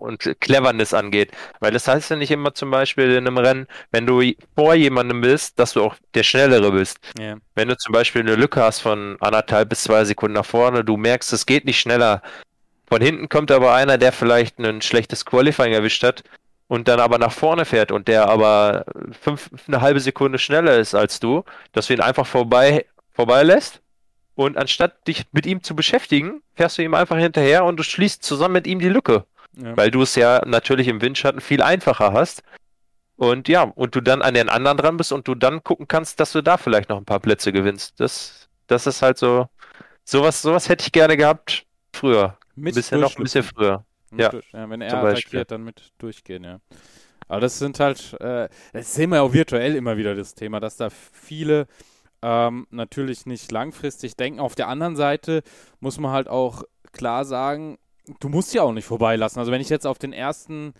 [0.00, 1.32] und Cleverness angeht.
[1.60, 4.22] Weil das heißt ja nicht immer zum Beispiel in einem Rennen, wenn du
[4.56, 6.98] vor jemandem bist, dass du auch der Schnellere bist.
[7.18, 7.38] Yeah.
[7.54, 10.96] Wenn du zum Beispiel eine Lücke hast von anderthalb bis zwei Sekunden nach vorne, du
[10.96, 12.22] merkst, es geht nicht schneller.
[12.86, 16.24] Von hinten kommt aber einer, der vielleicht ein schlechtes Qualifying erwischt hat
[16.66, 18.84] und dann aber nach vorne fährt und der aber
[19.20, 23.80] fünf, eine halbe Sekunde schneller ist als du, dass du ihn einfach vorbei, vorbei lässt.
[24.36, 28.22] Und anstatt dich mit ihm zu beschäftigen, fährst du ihm einfach hinterher und du schließt
[28.22, 29.24] zusammen mit ihm die Lücke.
[29.56, 29.76] Ja.
[29.76, 32.42] Weil du es ja natürlich im Windschatten viel einfacher hast.
[33.16, 36.20] Und ja, und du dann an den anderen dran bist und du dann gucken kannst,
[36.20, 38.00] dass du da vielleicht noch ein paar Plätze gewinnst.
[38.00, 39.48] Das, das ist halt so.
[40.04, 42.38] Sowas, sowas hätte ich gerne gehabt früher.
[42.56, 43.84] Mit bisschen noch ein bisschen früher.
[44.16, 44.32] Ja.
[44.52, 44.70] ja.
[44.70, 46.60] wenn er attackiert, dann mit durchgehen, ja.
[47.28, 50.58] Aber das sind halt, äh, das sehen wir ja auch virtuell immer wieder das Thema,
[50.58, 51.68] dass da viele
[52.22, 54.40] ähm, natürlich nicht langfristig denken.
[54.40, 55.42] Auf der anderen Seite
[55.78, 57.78] muss man halt auch klar sagen,
[58.18, 59.38] du musst ja auch nicht vorbeilassen.
[59.38, 60.74] Also wenn ich jetzt auf den ersten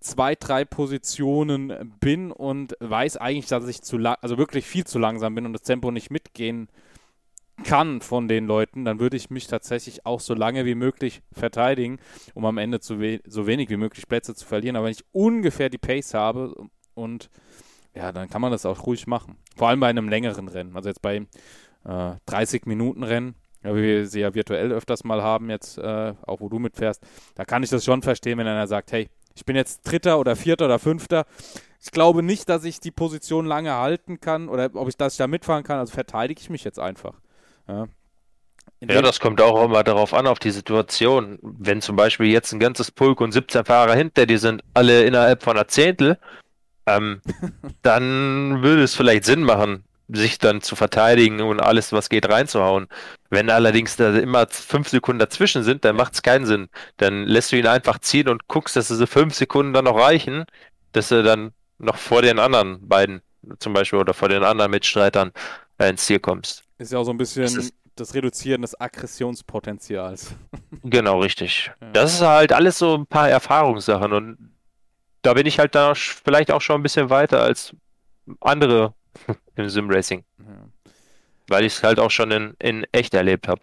[0.00, 4.98] zwei, drei Positionen bin und weiß eigentlich, dass ich zu lang, also wirklich viel zu
[4.98, 6.68] langsam bin und das Tempo nicht mitgehen
[7.64, 11.98] kann von den Leuten, dann würde ich mich tatsächlich auch so lange wie möglich verteidigen,
[12.34, 14.76] um am Ende we so wenig wie möglich Plätze zu verlieren.
[14.76, 16.54] Aber wenn ich ungefähr die Pace habe
[16.94, 17.30] und
[17.94, 19.36] ja, dann kann man das auch ruhig machen.
[19.56, 20.76] Vor allem bei einem längeren Rennen.
[20.76, 21.26] Also jetzt bei
[21.84, 23.34] äh, 30 Minuten Rennen,
[23.66, 27.02] ja, wie wir sie ja virtuell öfters mal haben, jetzt äh, auch wo du mitfährst,
[27.34, 30.36] da kann ich das schon verstehen, wenn einer sagt, hey, ich bin jetzt Dritter oder
[30.36, 31.26] Vierter oder Fünfter.
[31.82, 35.26] Ich glaube nicht, dass ich die Position lange halten kann oder ob ich das da
[35.26, 35.78] mitfahren kann.
[35.78, 37.14] Also verteidige ich mich jetzt einfach.
[37.68, 37.86] Ja.
[38.80, 41.38] Ja, das kommt auch immer darauf an, auf die Situation.
[41.42, 45.42] Wenn zum Beispiel jetzt ein ganzes Pulk und 17 Fahrer hinter dir sind, alle innerhalb
[45.42, 46.18] von einer Zehntel,
[46.86, 47.20] ähm,
[47.82, 52.86] dann würde es vielleicht Sinn machen, sich dann zu verteidigen und alles, was geht, reinzuhauen.
[53.30, 56.68] Wenn allerdings da immer fünf Sekunden dazwischen sind, dann macht es keinen Sinn.
[56.96, 60.44] Dann lässt du ihn einfach ziehen und guckst, dass diese fünf Sekunden dann noch reichen,
[60.92, 63.20] dass du dann noch vor den anderen beiden
[63.58, 65.32] zum Beispiel oder vor den anderen Mitstreitern
[65.78, 66.64] äh, ins Ziel kommst.
[66.78, 70.34] Ist ja auch so ein bisschen das, das Reduzieren des Aggressionspotenzials.
[70.88, 71.72] Genau, richtig.
[71.80, 71.90] Ja.
[71.90, 74.52] Das ist halt alles so ein paar Erfahrungssachen und
[75.22, 77.74] da bin ich halt da vielleicht auch schon ein bisschen weiter als
[78.40, 78.94] andere
[79.56, 80.24] im Sim-Racing.
[80.38, 80.68] Ja.
[81.48, 83.60] Weil ich es halt auch schon in, in echt erlebt habe.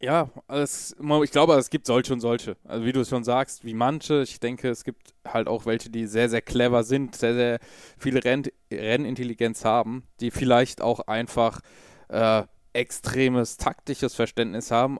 [0.00, 2.56] Ja, es, ich glaube, es gibt solche und solche.
[2.64, 4.22] Also wie du es schon sagst, wie manche.
[4.22, 7.58] Ich denke, es gibt halt auch welche, die sehr, sehr clever sind, sehr, sehr
[7.98, 11.60] viele Renn Rennintelligenz haben, die vielleicht auch einfach
[12.08, 12.42] äh,
[12.72, 14.98] extremes taktisches Verständnis haben,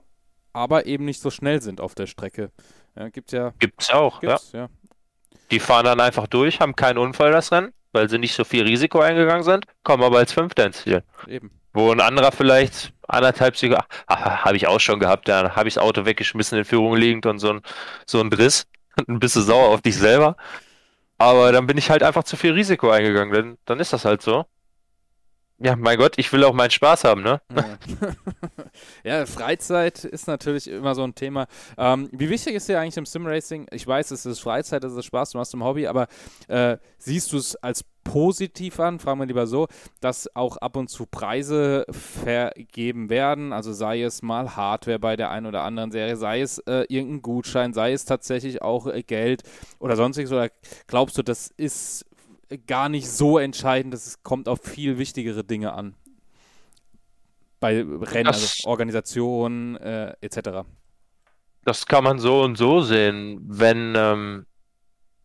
[0.53, 2.51] aber eben nicht so schnell sind auf der Strecke.
[2.95, 3.53] Ja, gibt ja.
[3.59, 4.61] Gibt's auch, gibt's, ja.
[4.61, 4.69] ja.
[5.51, 8.63] Die fahren dann einfach durch, haben keinen Unfall das Rennen, weil sie nicht so viel
[8.63, 11.03] Risiko eingegangen sind, kommen aber als Fünfter ins Ziel.
[11.27, 11.49] Eben.
[11.73, 15.83] Wo ein anderer vielleicht anderthalb Sekunden, habe ich auch schon gehabt, da habe ich das
[15.83, 17.61] Auto weggeschmissen in Führung liegend und so ein,
[18.05, 18.67] so ein Driss.
[19.07, 20.37] Ein bisschen sauer auf dich selber.
[21.17, 24.21] Aber dann bin ich halt einfach zu viel Risiko eingegangen, denn dann ist das halt
[24.21, 24.45] so.
[25.59, 27.41] Ja, mein Gott, ich will auch meinen Spaß haben, ne?
[27.55, 27.77] Ja,
[29.21, 31.47] ja Freizeit ist natürlich immer so ein Thema.
[31.79, 33.65] Ähm, wie wichtig ist dir eigentlich im Simracing?
[33.71, 36.07] Ich weiß, es ist Freizeit, es ist Spaß, du machst ein Hobby, aber
[36.47, 39.67] äh, siehst du es als positiv an, fragen wir lieber so,
[39.99, 45.29] dass auch ab und zu Preise vergeben werden, also sei es mal Hardware bei der
[45.29, 49.43] einen oder anderen Serie, sei es äh, irgendein Gutschein, sei es tatsächlich auch äh, Geld
[49.79, 50.49] oder sonstiges, oder
[50.87, 52.05] glaubst du, das ist
[52.67, 53.93] gar nicht so entscheidend.
[53.93, 55.95] Es kommt auf viel wichtigere Dinge an.
[57.59, 60.67] Bei Rennen, also Organisation äh, etc.
[61.63, 63.39] Das kann man so und so sehen.
[63.43, 64.45] Wenn ähm,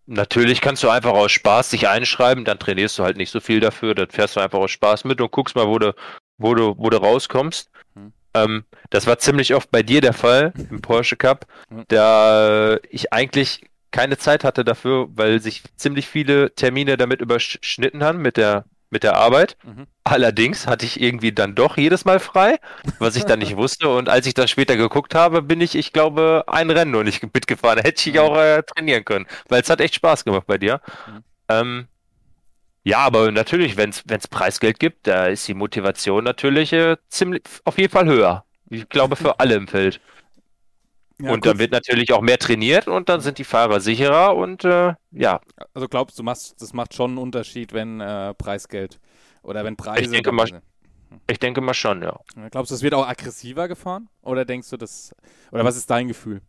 [0.07, 3.61] natürlich kannst du einfach aus Spaß dich einschreiben, dann trainierst du halt nicht so viel
[3.61, 5.95] dafür, dann fährst du einfach aus Spaß mit und guckst mal, wo du,
[6.39, 7.71] wo du, wo du rauskommst.
[7.95, 8.13] Hm.
[8.35, 11.85] Ähm, das war ziemlich oft bei dir der Fall im Porsche Cup, hm.
[11.89, 13.63] da ich eigentlich
[13.93, 19.03] keine Zeit hatte dafür, weil sich ziemlich viele Termine damit überschnitten haben mit der, mit
[19.05, 19.57] der Arbeit.
[19.63, 19.87] Mhm.
[20.03, 22.59] Allerdings hatte ich irgendwie dann doch jedes Mal frei,
[22.99, 23.89] was ich dann nicht wusste.
[23.89, 27.23] Und als ich dann später geguckt habe, bin ich, ich glaube, ein Rennen nur nicht
[27.35, 27.81] mitgefahren.
[27.81, 30.81] Hätte ich auch äh, trainieren können, weil es hat echt Spaß gemacht bei dir.
[31.07, 31.25] Mhm.
[31.49, 31.89] Ähm,
[32.85, 37.79] ja, aber natürlich, wenn es Preisgeld gibt, da ist die Motivation natürlich äh, ziemlich auf
[37.79, 38.45] jeden Fall höher.
[38.71, 40.01] Ich glaube, für alle im Feld.
[41.21, 44.65] Ja, und dann wird natürlich auch mehr trainiert und dann sind die Fahrer sicherer und
[44.65, 45.41] äh, ja.
[45.75, 48.99] Also glaubst du, machst, das macht schon einen Unterschied, wenn äh, Preisgeld
[49.43, 50.05] oder wenn Preise.
[50.05, 50.63] Ich denke, mal,
[51.29, 52.19] ich denke mal schon, ja.
[52.51, 54.09] Glaubst du, es wird auch aggressiver gefahren?
[54.23, 55.15] Oder denkst du, das.
[55.51, 56.41] Oder was ist dein Gefühl?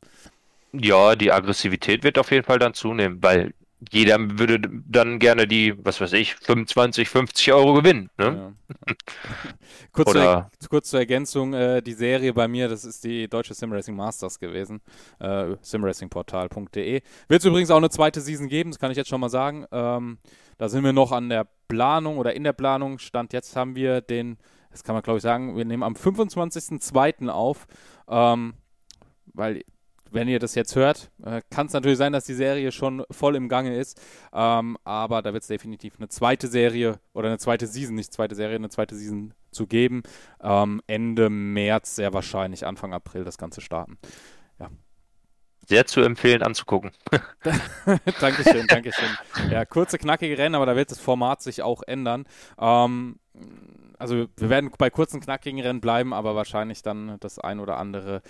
[0.72, 3.54] Ja, die Aggressivität wird auf jeden Fall dann zunehmen, weil
[3.92, 8.10] jeder würde dann gerne die, was weiß ich, 25, 50 Euro gewinnen.
[8.18, 8.54] Ne?
[8.68, 8.94] Ja.
[9.92, 10.50] kurz, Oder...
[10.60, 14.40] zur, kurz, zur, Ergänzung, äh, die Serie bei mir, das ist die deutsche Simracing Masters
[14.40, 14.82] gewesen,
[15.20, 17.02] äh, simracingportal.de.
[17.28, 19.66] Wird es übrigens auch eine zweite Season geben, das kann ich jetzt schon mal sagen.
[19.72, 20.18] Ähm,
[20.58, 23.00] da sind wir noch an der Planung oder in der Planung.
[23.00, 24.38] Stand jetzt haben wir den,
[24.72, 27.30] das kann man glaube ich sagen, wir nehmen am 25.02.
[27.30, 27.68] auf.
[28.08, 28.54] Ähm,
[29.34, 29.64] weil
[30.14, 33.36] wenn ihr das jetzt hört, äh, kann es natürlich sein, dass die Serie schon voll
[33.36, 34.00] im Gange ist.
[34.32, 38.36] Ähm, aber da wird es definitiv eine zweite Serie oder eine zweite Season, nicht zweite
[38.36, 40.04] Serie, eine zweite Season zu geben.
[40.42, 43.98] Ähm, Ende März, sehr wahrscheinlich Anfang April das Ganze starten.
[44.60, 44.70] Ja.
[45.68, 46.92] Sehr zu empfehlen anzugucken.
[48.20, 49.10] Dankeschön, Dankeschön.
[49.50, 52.26] Ja, kurze, knackige Rennen, aber da wird das Format sich auch ändern.
[52.60, 53.20] Ähm,
[54.04, 58.22] also wir werden bei kurzen, knackigen Rennen bleiben, aber wahrscheinlich dann das ein oder andere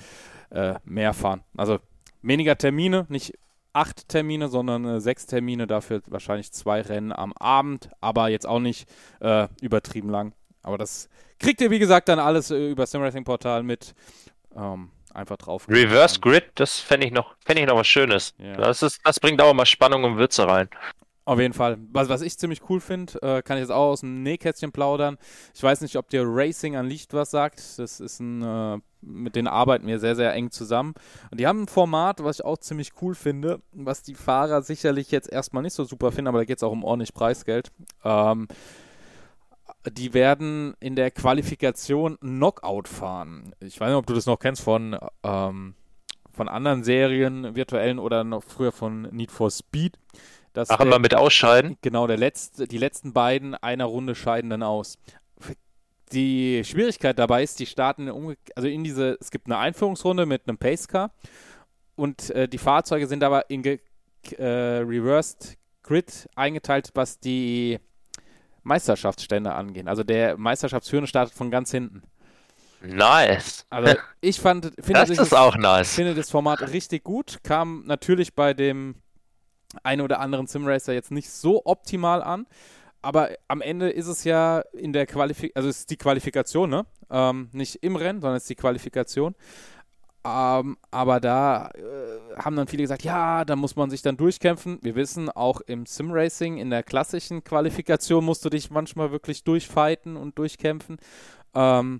[0.51, 1.43] äh, mehr fahren.
[1.57, 1.79] Also
[2.21, 3.33] weniger Termine, nicht
[3.73, 8.59] acht Termine, sondern äh, sechs Termine, dafür wahrscheinlich zwei Rennen am Abend, aber jetzt auch
[8.59, 8.87] nicht
[9.19, 10.33] äh, übertrieben lang.
[10.61, 11.09] Aber das
[11.39, 13.95] kriegt ihr, wie gesagt, dann alles äh, über Simracing Portal mit.
[14.55, 15.67] Ähm, einfach drauf.
[15.67, 18.35] Reverse Grid, das fände ich noch, ich noch was Schönes.
[18.37, 18.53] Ja.
[18.53, 20.69] Das, ist, das bringt auch mal Spannung und Würze rein.
[21.25, 21.77] Auf jeden Fall.
[21.91, 25.17] Was, was ich ziemlich cool finde, äh, kann ich jetzt auch aus dem Nähkästchen plaudern.
[25.53, 27.59] Ich weiß nicht, ob dir Racing an Licht was sagt.
[27.77, 30.93] Das ist ein, äh, mit denen arbeiten wir sehr, sehr eng zusammen.
[31.31, 35.11] Und die haben ein Format, was ich auch ziemlich cool finde, was die Fahrer sicherlich
[35.11, 37.71] jetzt erstmal nicht so super finden, aber da geht es auch um ordentlich Preisgeld.
[38.03, 38.49] Ähm,
[39.89, 43.53] die werden in der Qualifikation Knockout fahren.
[43.61, 45.75] Ich weiß nicht, ob du das noch kennst von, ähm,
[46.31, 49.97] von anderen Serien, virtuellen oder noch früher von Need for Speed.
[50.53, 51.77] Dass Ach, immer mit Ausscheiden?
[51.81, 54.97] Genau, der letzte, die letzten beiden einer Runde scheiden dann aus.
[56.11, 58.07] Die Schwierigkeit dabei ist, die starten
[58.55, 61.11] also in diese, es gibt eine Einführungsrunde mit einem Pacecar
[61.95, 63.79] und äh, die Fahrzeuge sind aber in äh,
[64.37, 67.79] Reversed Grid eingeteilt, was die
[68.61, 69.87] Meisterschaftsstände angehen.
[69.87, 72.03] Also der Meisterschaftsführende startet von ganz hinten.
[72.81, 73.65] Nice.
[73.69, 75.95] Also ich fand, finde das ist auch nice.
[75.95, 77.39] finde das Format richtig gut.
[77.43, 78.95] Kam natürlich bei dem
[79.83, 82.45] einen oder anderen Simracer jetzt nicht so optimal an.
[83.01, 86.85] Aber am Ende ist es ja in der Qualifikation, also ist die Qualifikation, ne?
[87.09, 89.35] Ähm, nicht im Rennen, sondern es ist die Qualifikation.
[90.25, 94.79] Ähm, aber da äh, haben dann viele gesagt, ja, da muss man sich dann durchkämpfen.
[94.81, 100.15] Wir wissen, auch im Simracing, in der klassischen Qualifikation musst du dich manchmal wirklich durchfighten
[100.15, 100.97] und durchkämpfen.
[101.53, 101.99] Ähm,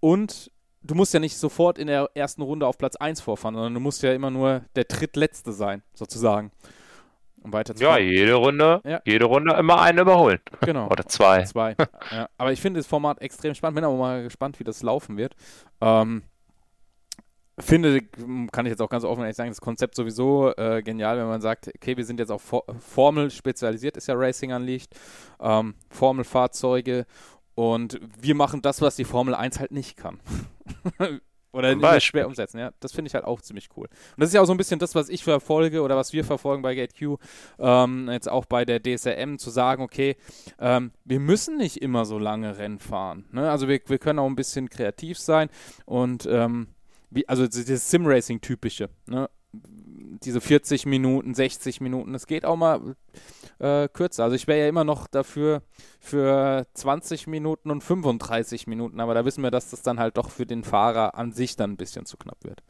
[0.00, 0.50] und
[0.82, 3.80] du musst ja nicht sofort in der ersten Runde auf Platz 1 vorfahren, sondern du
[3.80, 6.50] musst ja immer nur der drittletzte sein, sozusagen.
[7.42, 9.00] Um weiter zu Ja, jede Runde, ja.
[9.04, 10.40] jede Runde immer einen überholen.
[10.62, 10.88] Genau.
[10.88, 11.44] Oder zwei.
[11.44, 11.76] Zwei.
[12.10, 12.28] ja.
[12.36, 13.76] Aber ich finde das Format extrem spannend.
[13.76, 15.36] Bin aber mal gespannt, wie das laufen wird.
[15.80, 16.24] Ähm,
[17.60, 18.02] finde,
[18.52, 21.40] kann ich jetzt auch ganz offen ehrlich sagen, das Konzept sowieso äh, genial, wenn man
[21.40, 24.94] sagt, okay, wir sind jetzt auf For Formel spezialisiert, ist ja Racing anliegt,
[25.40, 27.06] ähm, Formelfahrzeuge
[27.58, 30.20] und wir machen das, was die Formel 1 halt nicht kann.
[31.52, 32.70] oder nicht schwer umsetzen, ja.
[32.78, 33.88] Das finde ich halt auch ziemlich cool.
[33.88, 36.22] Und das ist ja auch so ein bisschen das, was ich verfolge oder was wir
[36.22, 37.18] verfolgen bei GateQ,
[37.58, 40.14] ähm, jetzt auch bei der DSRM, zu sagen, okay,
[40.60, 43.24] ähm, wir müssen nicht immer so lange Rennen fahren.
[43.32, 43.50] Ne?
[43.50, 45.48] Also wir, wir können auch ein bisschen kreativ sein
[45.84, 46.68] und ähm,
[47.10, 49.28] wie, also dieses Sim-Racing-typische, ne?
[49.52, 52.94] diese 40 Minuten, 60 Minuten, das geht auch mal
[53.58, 54.24] äh, kürzer.
[54.24, 55.62] Also ich wäre ja immer noch dafür
[56.00, 60.30] für 20 Minuten und 35 Minuten, aber da wissen wir, dass das dann halt doch
[60.30, 62.62] für den Fahrer an sich dann ein bisschen zu knapp wird.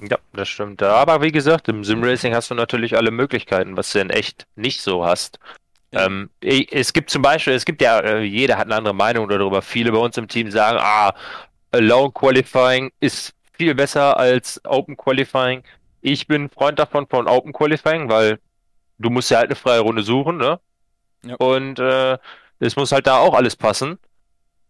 [0.00, 0.82] Ja, das stimmt.
[0.82, 4.82] Aber wie gesagt, im Simracing hast du natürlich alle Möglichkeiten, was du in echt nicht
[4.82, 5.38] so hast.
[5.90, 6.06] Ja.
[6.06, 9.62] Ähm, es gibt zum Beispiel, es gibt ja, äh, jeder hat eine andere Meinung darüber.
[9.62, 11.14] Viele bei uns im Team sagen, ah,
[11.72, 15.62] Alone Qualifying ist viel besser als Open Qualifying.
[16.02, 18.38] Ich bin Freund davon von Open Qualifying, weil
[18.98, 20.60] du musst ja halt eine freie Runde suchen, ne?
[21.24, 21.36] Ja.
[21.36, 22.18] Und äh,
[22.58, 23.98] es muss halt da auch alles passen.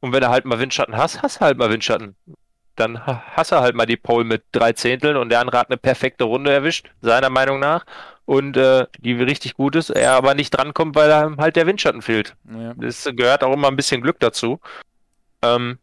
[0.00, 2.16] Und wenn du halt mal Windschatten hast, hast du halt mal Windschatten.
[2.76, 5.78] Dann hast du halt mal die Pole mit drei Zehnteln und der andere hat eine
[5.78, 7.86] perfekte Runde erwischt, seiner Meinung nach.
[8.26, 12.02] Und äh, die richtig gut ist, er aber nicht drankommt, weil ihm halt der Windschatten
[12.02, 12.34] fehlt.
[12.52, 12.74] Ja.
[12.74, 14.60] Das gehört auch immer ein bisschen Glück dazu.
[15.42, 15.78] Ähm,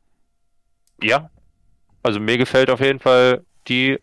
[1.02, 1.30] ja,
[2.04, 3.98] also mir gefällt auf jeden Fall die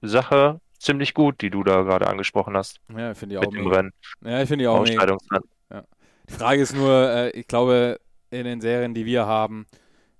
[0.00, 2.80] Sache ziemlich gut, die du da gerade angesprochen hast.
[2.94, 3.50] Ja, finde ich auch.
[3.50, 3.92] Mit dem Rennen.
[4.24, 4.86] Ja, ich finde ich auch.
[4.86, 5.84] Ja.
[6.28, 9.66] Die Frage ist nur, äh, ich glaube, in den Serien, die wir haben,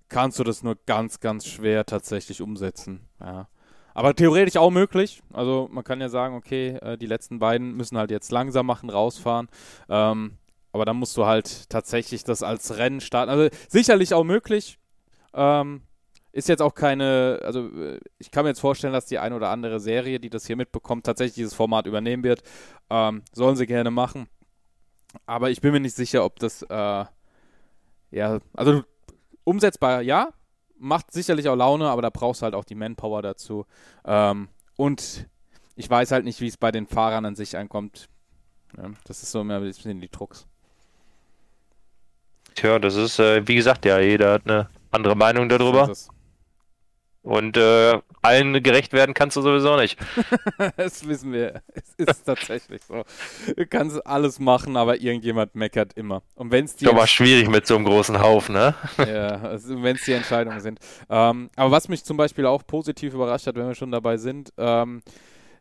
[0.09, 3.09] kannst du das nur ganz, ganz schwer tatsächlich umsetzen.
[3.21, 3.49] Ja.
[3.95, 5.23] Aber theoretisch auch möglich.
[5.33, 8.91] Also man kann ja sagen, okay, äh, die letzten beiden müssen halt jetzt langsam machen,
[8.91, 9.49] rausfahren.
[9.89, 10.39] Ähm,
[10.73, 13.31] aber dann musst du halt tatsächlich das als Rennen starten.
[13.31, 14.79] Also sicherlich auch möglich.
[15.35, 15.83] Ähm,
[16.33, 19.51] ist jetzt auch keine, also äh, ich kann mir jetzt vorstellen, dass die eine oder
[19.51, 22.43] andere Serie, die das hier mitbekommt, tatsächlich dieses Format übernehmen wird.
[22.91, 24.29] Ähm, sollen sie gerne machen.
[25.27, 27.05] Aber ich bin mir nicht sicher, ob das, äh,
[28.11, 28.83] ja, also
[29.45, 30.33] umsetzbar, ja,
[30.79, 33.67] macht sicherlich auch Laune, aber da brauchst du halt auch die Manpower dazu.
[34.05, 35.29] Ähm, und
[35.77, 38.09] ich weiß halt nicht, wie es bei den Fahrern an sich ankommt.
[38.77, 40.47] Ja, das ist so immer ein bisschen die Drucks.
[42.55, 45.93] Tja, das ist, äh, wie gesagt, ja, jeder hat eine andere Meinung darüber.
[47.23, 49.97] Und äh, allen gerecht werden kannst du sowieso nicht.
[50.77, 51.63] das wissen wir.
[51.73, 53.05] Es ist tatsächlich so.
[53.57, 56.23] Du kannst alles machen, aber irgendjemand meckert immer.
[56.35, 56.85] Und wenn es die.
[56.85, 58.75] Ist aber schwierig mit so einem großen Haufen, ne?
[58.99, 60.81] ja, also wenn es die Entscheidungen sind.
[61.09, 64.53] Ähm, aber was mich zum Beispiel auch positiv überrascht hat, wenn wir schon dabei sind,
[64.59, 65.03] ähm,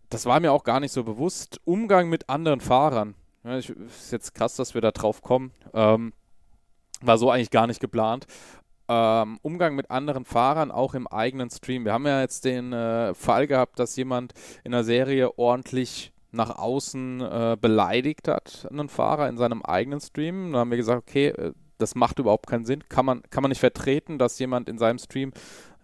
[0.10, 1.62] das war mir auch gar nicht so bewusst.
[1.64, 3.14] Umgang mit anderen Fahrern.
[3.44, 5.52] Ja, ich, ist jetzt krass, dass wir da drauf kommen.
[5.76, 6.14] Ähm,
[7.02, 8.26] war so eigentlich gar nicht geplant
[8.92, 11.86] ähm, Umgang mit anderen Fahrern auch im eigenen Stream.
[11.86, 14.34] Wir haben ja jetzt den äh, Fall gehabt, dass jemand
[14.66, 20.52] in der Serie ordentlich nach außen äh, beleidigt hat, einen Fahrer in seinem eigenen Stream.
[20.52, 22.84] Da haben wir gesagt, okay, äh, das macht überhaupt keinen Sinn.
[22.90, 25.32] Kann man, kann man nicht vertreten, dass jemand in seinem Stream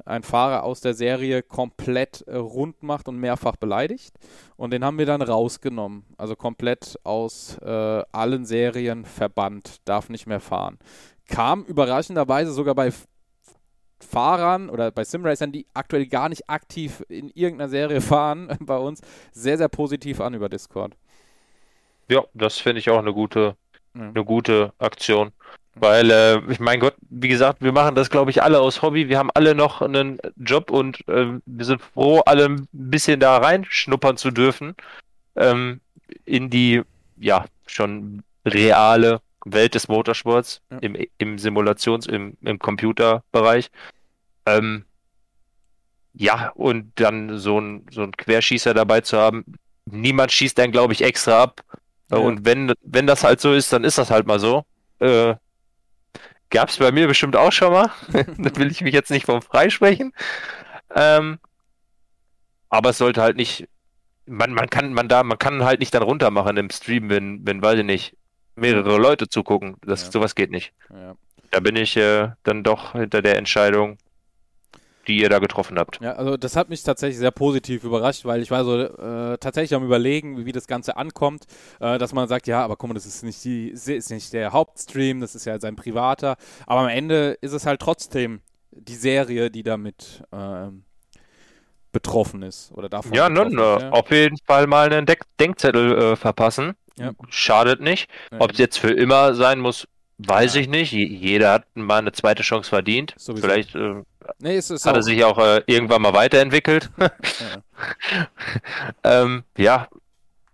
[0.06, 4.16] ein Fahrer aus der Serie komplett äh, rund macht und mehrfach beleidigt.
[4.58, 6.06] Und den haben wir dann rausgenommen.
[6.18, 10.78] Also komplett aus äh, allen Serien verbannt, darf nicht mehr fahren.
[11.28, 12.92] Kam überraschenderweise sogar bei
[14.00, 19.02] Fahrern oder bei Simracern, die aktuell gar nicht aktiv in irgendeiner Serie fahren, bei uns
[19.32, 20.94] sehr, sehr positiv an über Discord.
[22.10, 23.56] Ja, das finde ich auch eine gute,
[23.96, 24.02] ja.
[24.02, 25.32] eine gute Aktion.
[25.80, 29.10] Weil, äh, ich mein Gott, wie gesagt, wir machen das, glaube ich, alle aus Hobby.
[29.10, 33.38] Wir haben alle noch einen Job und äh, wir sind froh, alle ein bisschen da
[33.38, 34.76] reinschnuppern zu dürfen.
[35.36, 35.82] Ähm,
[36.26, 36.82] in die,
[37.18, 39.22] ja, schon reale
[39.54, 40.80] Welt des Motorsports ja.
[40.80, 43.70] im, im Simulations-, im, im Computerbereich.
[44.46, 44.86] Ähm,
[46.14, 49.46] ja, und dann so ein, so ein Querschießer dabei zu haben.
[49.86, 51.62] Niemand schießt dann, glaube ich, extra ab.
[52.10, 52.18] Ja.
[52.18, 54.66] Und wenn, wenn das halt so ist, dann ist das halt mal so.
[55.00, 55.36] Äh,
[56.50, 57.92] Gab es bei mir bestimmt auch schon mal.
[58.12, 60.14] da will ich mich jetzt nicht vom freisprechen.
[60.96, 61.40] Ähm,
[62.70, 63.68] aber es sollte halt nicht.
[64.26, 67.62] Man, man kann man da, man kann halt nicht dann runtermachen im Stream, wenn, wenn,
[67.62, 68.18] weiß ich nicht,
[68.58, 69.78] mehrere Leute zugucken.
[69.86, 70.12] Das, ja.
[70.12, 70.74] Sowas geht nicht.
[70.92, 71.16] Ja.
[71.52, 73.98] Da bin ich äh, dann doch hinter der Entscheidung,
[75.08, 76.00] die ihr da getroffen habt.
[76.02, 79.74] Ja, also das hat mich tatsächlich sehr positiv überrascht, weil ich war so äh, tatsächlich
[79.74, 81.46] am überlegen, wie, wie, das Ganze ankommt,
[81.80, 84.52] äh, dass man sagt, ja, aber guck mal, das ist nicht die, ist nicht der
[84.52, 86.36] Hauptstream, das ist ja sein privater,
[86.66, 88.42] aber am Ende ist es halt trotzdem
[88.72, 90.68] die Serie, die damit äh,
[91.92, 93.14] betroffen ist oder davon.
[93.14, 93.90] Ja, nun, ist, ja.
[93.92, 96.76] auf jeden Fall mal einen Denk Denkzettel äh, verpassen.
[97.00, 97.12] Ja.
[97.30, 98.10] Schadet nicht.
[98.32, 98.40] Ja.
[98.42, 99.88] Ob es jetzt für immer sein muss,
[100.18, 100.92] weiß ich nicht.
[100.92, 103.14] Jeder hat mal eine zweite Chance verdient.
[103.18, 103.48] Sowieso.
[103.48, 104.04] Vielleicht äh,
[104.40, 106.90] Nee, es ist Hat er sich auch äh, irgendwann mal weiterentwickelt.
[107.00, 107.12] ja.
[109.24, 109.88] ähm, ja,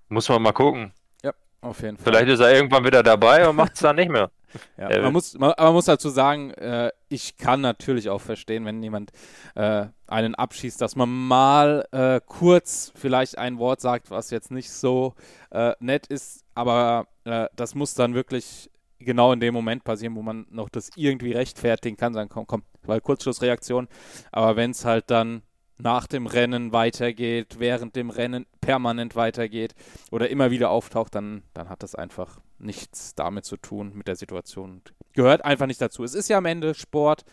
[0.10, 0.92] muss man mal gucken.
[1.24, 1.32] Ja,
[1.62, 2.06] auf jeden Fall.
[2.06, 4.30] Vielleicht ist er irgendwann wieder dabei und macht es dann nicht mehr.
[4.78, 8.66] Ja, äh, man, muss, man, man muss dazu sagen, äh, ich kann natürlich auch verstehen,
[8.66, 9.12] wenn jemand
[9.56, 14.72] äh, einen abschießt, dass man mal äh, kurz vielleicht ein Wort sagt, was jetzt nicht
[14.72, 15.14] so
[15.52, 20.22] äh, nett ist, aber äh, das muss dann wirklich genau in dem Moment passieren, wo
[20.22, 23.88] man noch das irgendwie rechtfertigen kann, sagen, komm, komm, weil Kurzschlussreaktion.
[24.32, 25.44] Aber wenn es halt dann
[25.84, 29.76] nach dem Rennen weitergeht, während dem Rennen permanent weitergeht
[30.12, 34.16] oder immer wieder auftaucht, dann, dann hat das einfach nichts damit zu tun mit der
[34.16, 34.82] Situation.
[35.12, 36.04] Gehört einfach nicht dazu.
[36.04, 37.26] Es ist ja am Ende Sport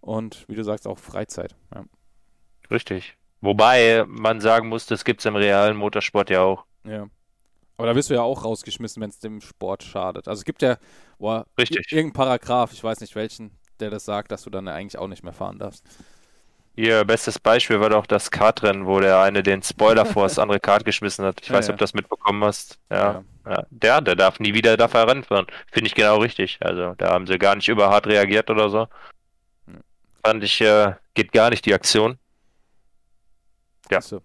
[0.00, 1.56] und wie du sagst auch Freizeit.
[1.74, 1.84] Ja.
[2.70, 3.16] Richtig.
[3.40, 6.64] Wobei man sagen muss, das gibt es im realen Motorsport ja auch.
[6.84, 7.08] Ja.
[7.76, 10.28] Aber da wirst du ja auch rausgeschmissen, wenn es dem Sport schadet.
[10.28, 10.78] Also es gibt ja
[11.18, 11.90] boah, Richtig.
[11.90, 13.50] irgendeinen Paragraph, ich weiß nicht welchen,
[13.80, 15.84] der das sagt, dass du dann eigentlich auch nicht mehr fahren darfst.
[16.76, 20.60] Ihr bestes Beispiel war doch das Kartrennen, wo der eine den Spoiler vor das andere
[20.60, 21.40] Kart geschmissen hat.
[21.40, 21.74] Ich ja, weiß nicht, ja.
[21.74, 22.78] ob du das mitbekommen hast.
[22.90, 23.64] Ja, ja.
[23.70, 25.46] Der, der darf nie wieder dafür Rennen fahren.
[25.72, 26.58] Finde ich genau richtig.
[26.60, 28.88] Also da haben sie gar nicht überhart reagiert oder so.
[30.22, 32.18] Fand ich, äh, geht gar nicht die Aktion.
[33.90, 34.02] Ja.
[34.02, 34.20] So.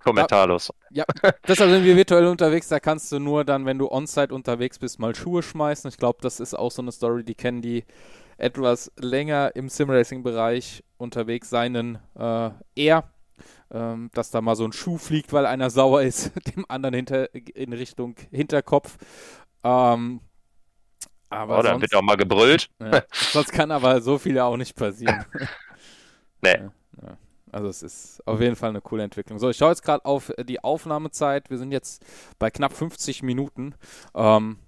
[0.00, 0.70] Kommentarlos.
[0.90, 1.04] Ja,
[1.48, 2.68] deshalb sind wir virtuell unterwegs.
[2.68, 5.88] Da kannst du nur dann, wenn du on-site unterwegs bist, mal Schuhe schmeißen.
[5.88, 7.84] Ich glaube, das ist auch so eine Story, die kennen die
[8.36, 13.04] etwas länger im Simracing-Bereich unterwegs seinen äh, eher,
[13.70, 17.34] ähm, dass da mal so ein Schuh fliegt, weil einer sauer ist, dem anderen hinter,
[17.34, 18.96] in Richtung Hinterkopf.
[19.62, 20.20] Ähm,
[21.30, 22.68] aber oh, dann wird auch mal gebrüllt.
[22.80, 25.24] Ja, sonst kann aber so viel ja auch nicht passieren.
[26.42, 26.52] nee.
[26.52, 26.72] Ja,
[27.02, 27.16] ja.
[27.50, 29.38] Also es ist auf jeden Fall eine coole Entwicklung.
[29.38, 31.50] So, ich schaue jetzt gerade auf die Aufnahmezeit.
[31.50, 32.04] Wir sind jetzt
[32.40, 33.76] bei knapp 50 Minuten.
[34.12, 34.58] Ähm,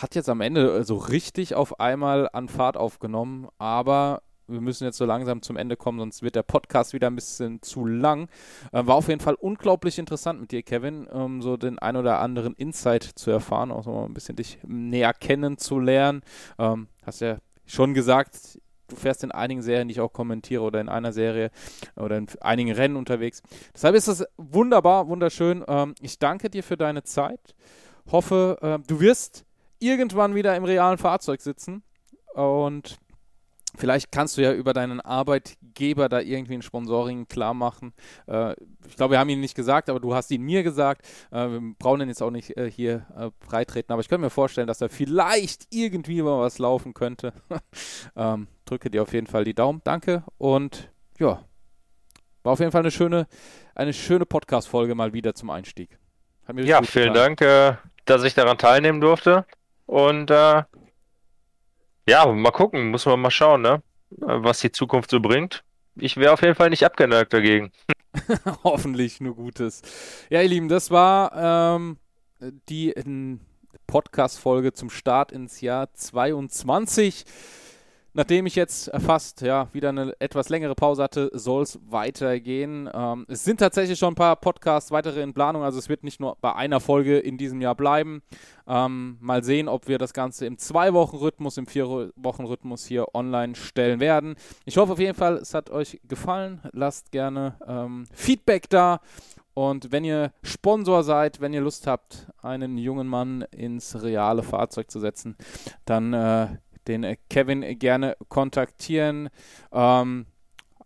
[0.00, 4.98] hat jetzt am Ende so richtig auf einmal an Fahrt aufgenommen, aber wir müssen jetzt
[4.98, 8.28] so langsam zum Ende kommen, sonst wird der Podcast wieder ein bisschen zu lang.
[8.72, 12.20] Äh, war auf jeden Fall unglaublich interessant mit dir, Kevin, um so den ein oder
[12.20, 16.22] anderen Insight zu erfahren, auch so ein bisschen dich näher kennenzulernen.
[16.58, 20.80] Ähm, hast ja schon gesagt, du fährst in einigen Serien, die ich auch kommentiere, oder
[20.80, 21.50] in einer Serie
[21.96, 23.42] oder in einigen Rennen unterwegs.
[23.74, 25.64] Deshalb ist das wunderbar, wunderschön.
[25.66, 27.54] Ähm, ich danke dir für deine Zeit.
[28.10, 29.44] Hoffe, äh, du wirst
[29.78, 31.82] irgendwann wieder im realen Fahrzeug sitzen
[32.34, 32.98] und
[33.76, 37.92] Vielleicht kannst du ja über deinen Arbeitgeber da irgendwie ein Sponsoring klar machen.
[38.26, 38.54] Äh,
[38.86, 41.06] ich glaube, wir haben ihn nicht gesagt, aber du hast ihn mir gesagt.
[41.30, 44.30] Äh, wir brauchen ihn jetzt auch nicht äh, hier äh, breitreten, aber ich könnte mir
[44.30, 47.32] vorstellen, dass da vielleicht irgendwie mal was laufen könnte.
[48.16, 49.80] ähm, drücke dir auf jeden Fall die Daumen.
[49.84, 51.44] Danke und ja,
[52.42, 53.26] war auf jeden Fall eine schöne,
[53.74, 55.98] eine schöne Podcast-Folge mal wieder zum Einstieg.
[56.56, 57.14] ja, vielen.
[57.14, 57.40] Dank,
[58.04, 59.46] dass ich daran teilnehmen durfte.
[59.86, 60.62] Und äh,
[62.08, 63.82] ja, mal gucken, muss man mal schauen, ne?
[64.10, 65.64] Was die Zukunft so bringt.
[65.96, 67.72] Ich wäre auf jeden Fall nicht abgeneigt dagegen.
[68.64, 69.82] Hoffentlich nur Gutes.
[70.30, 71.98] Ja, ihr Lieben, das war ähm,
[72.68, 72.94] die
[73.86, 77.24] Podcast-Folge zum Start ins Jahr 22.
[78.14, 82.88] nachdem ich jetzt fast ja wieder eine etwas längere Pause hatte, soll es weitergehen.
[82.92, 86.20] Ähm, es sind tatsächlich schon ein paar Podcasts weitere in Planung, also es wird nicht
[86.20, 88.22] nur bei einer Folge in diesem Jahr bleiben.
[88.66, 94.36] Ähm, mal sehen, ob wir das Ganze im Zwei-Wochen-Rhythmus, im Vier-Wochen-Rhythmus hier online stellen werden.
[94.64, 96.60] Ich hoffe auf jeden Fall, es hat euch gefallen.
[96.72, 99.00] Lasst gerne ähm, Feedback da.
[99.54, 104.90] Und wenn ihr Sponsor seid, wenn ihr Lust habt, einen jungen Mann ins reale Fahrzeug
[104.90, 105.36] zu setzen,
[105.84, 106.48] dann äh,
[106.88, 109.28] den Kevin gerne kontaktieren.
[109.72, 110.26] Ähm,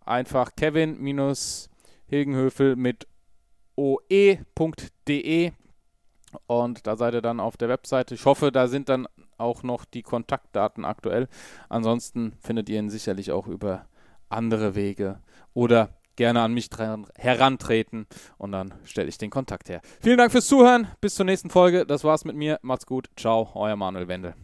[0.04, 3.06] einfach Kevin-Hilgenhöfel mit
[3.76, 5.52] oe.de
[6.46, 8.14] und da seid ihr dann auf der Webseite.
[8.14, 9.06] Ich hoffe, da sind dann
[9.38, 11.28] auch noch die Kontaktdaten aktuell.
[11.68, 13.86] Ansonsten findet ihr ihn sicherlich auch über
[14.28, 15.20] andere Wege
[15.54, 16.68] oder gerne an mich
[17.16, 19.80] herantreten und dann stelle ich den Kontakt her.
[20.00, 20.88] Vielen Dank fürs Zuhören.
[21.00, 21.86] Bis zur nächsten Folge.
[21.86, 22.58] Das war's mit mir.
[22.62, 23.08] Macht's gut.
[23.16, 24.34] Ciao, euer Manuel Wendel.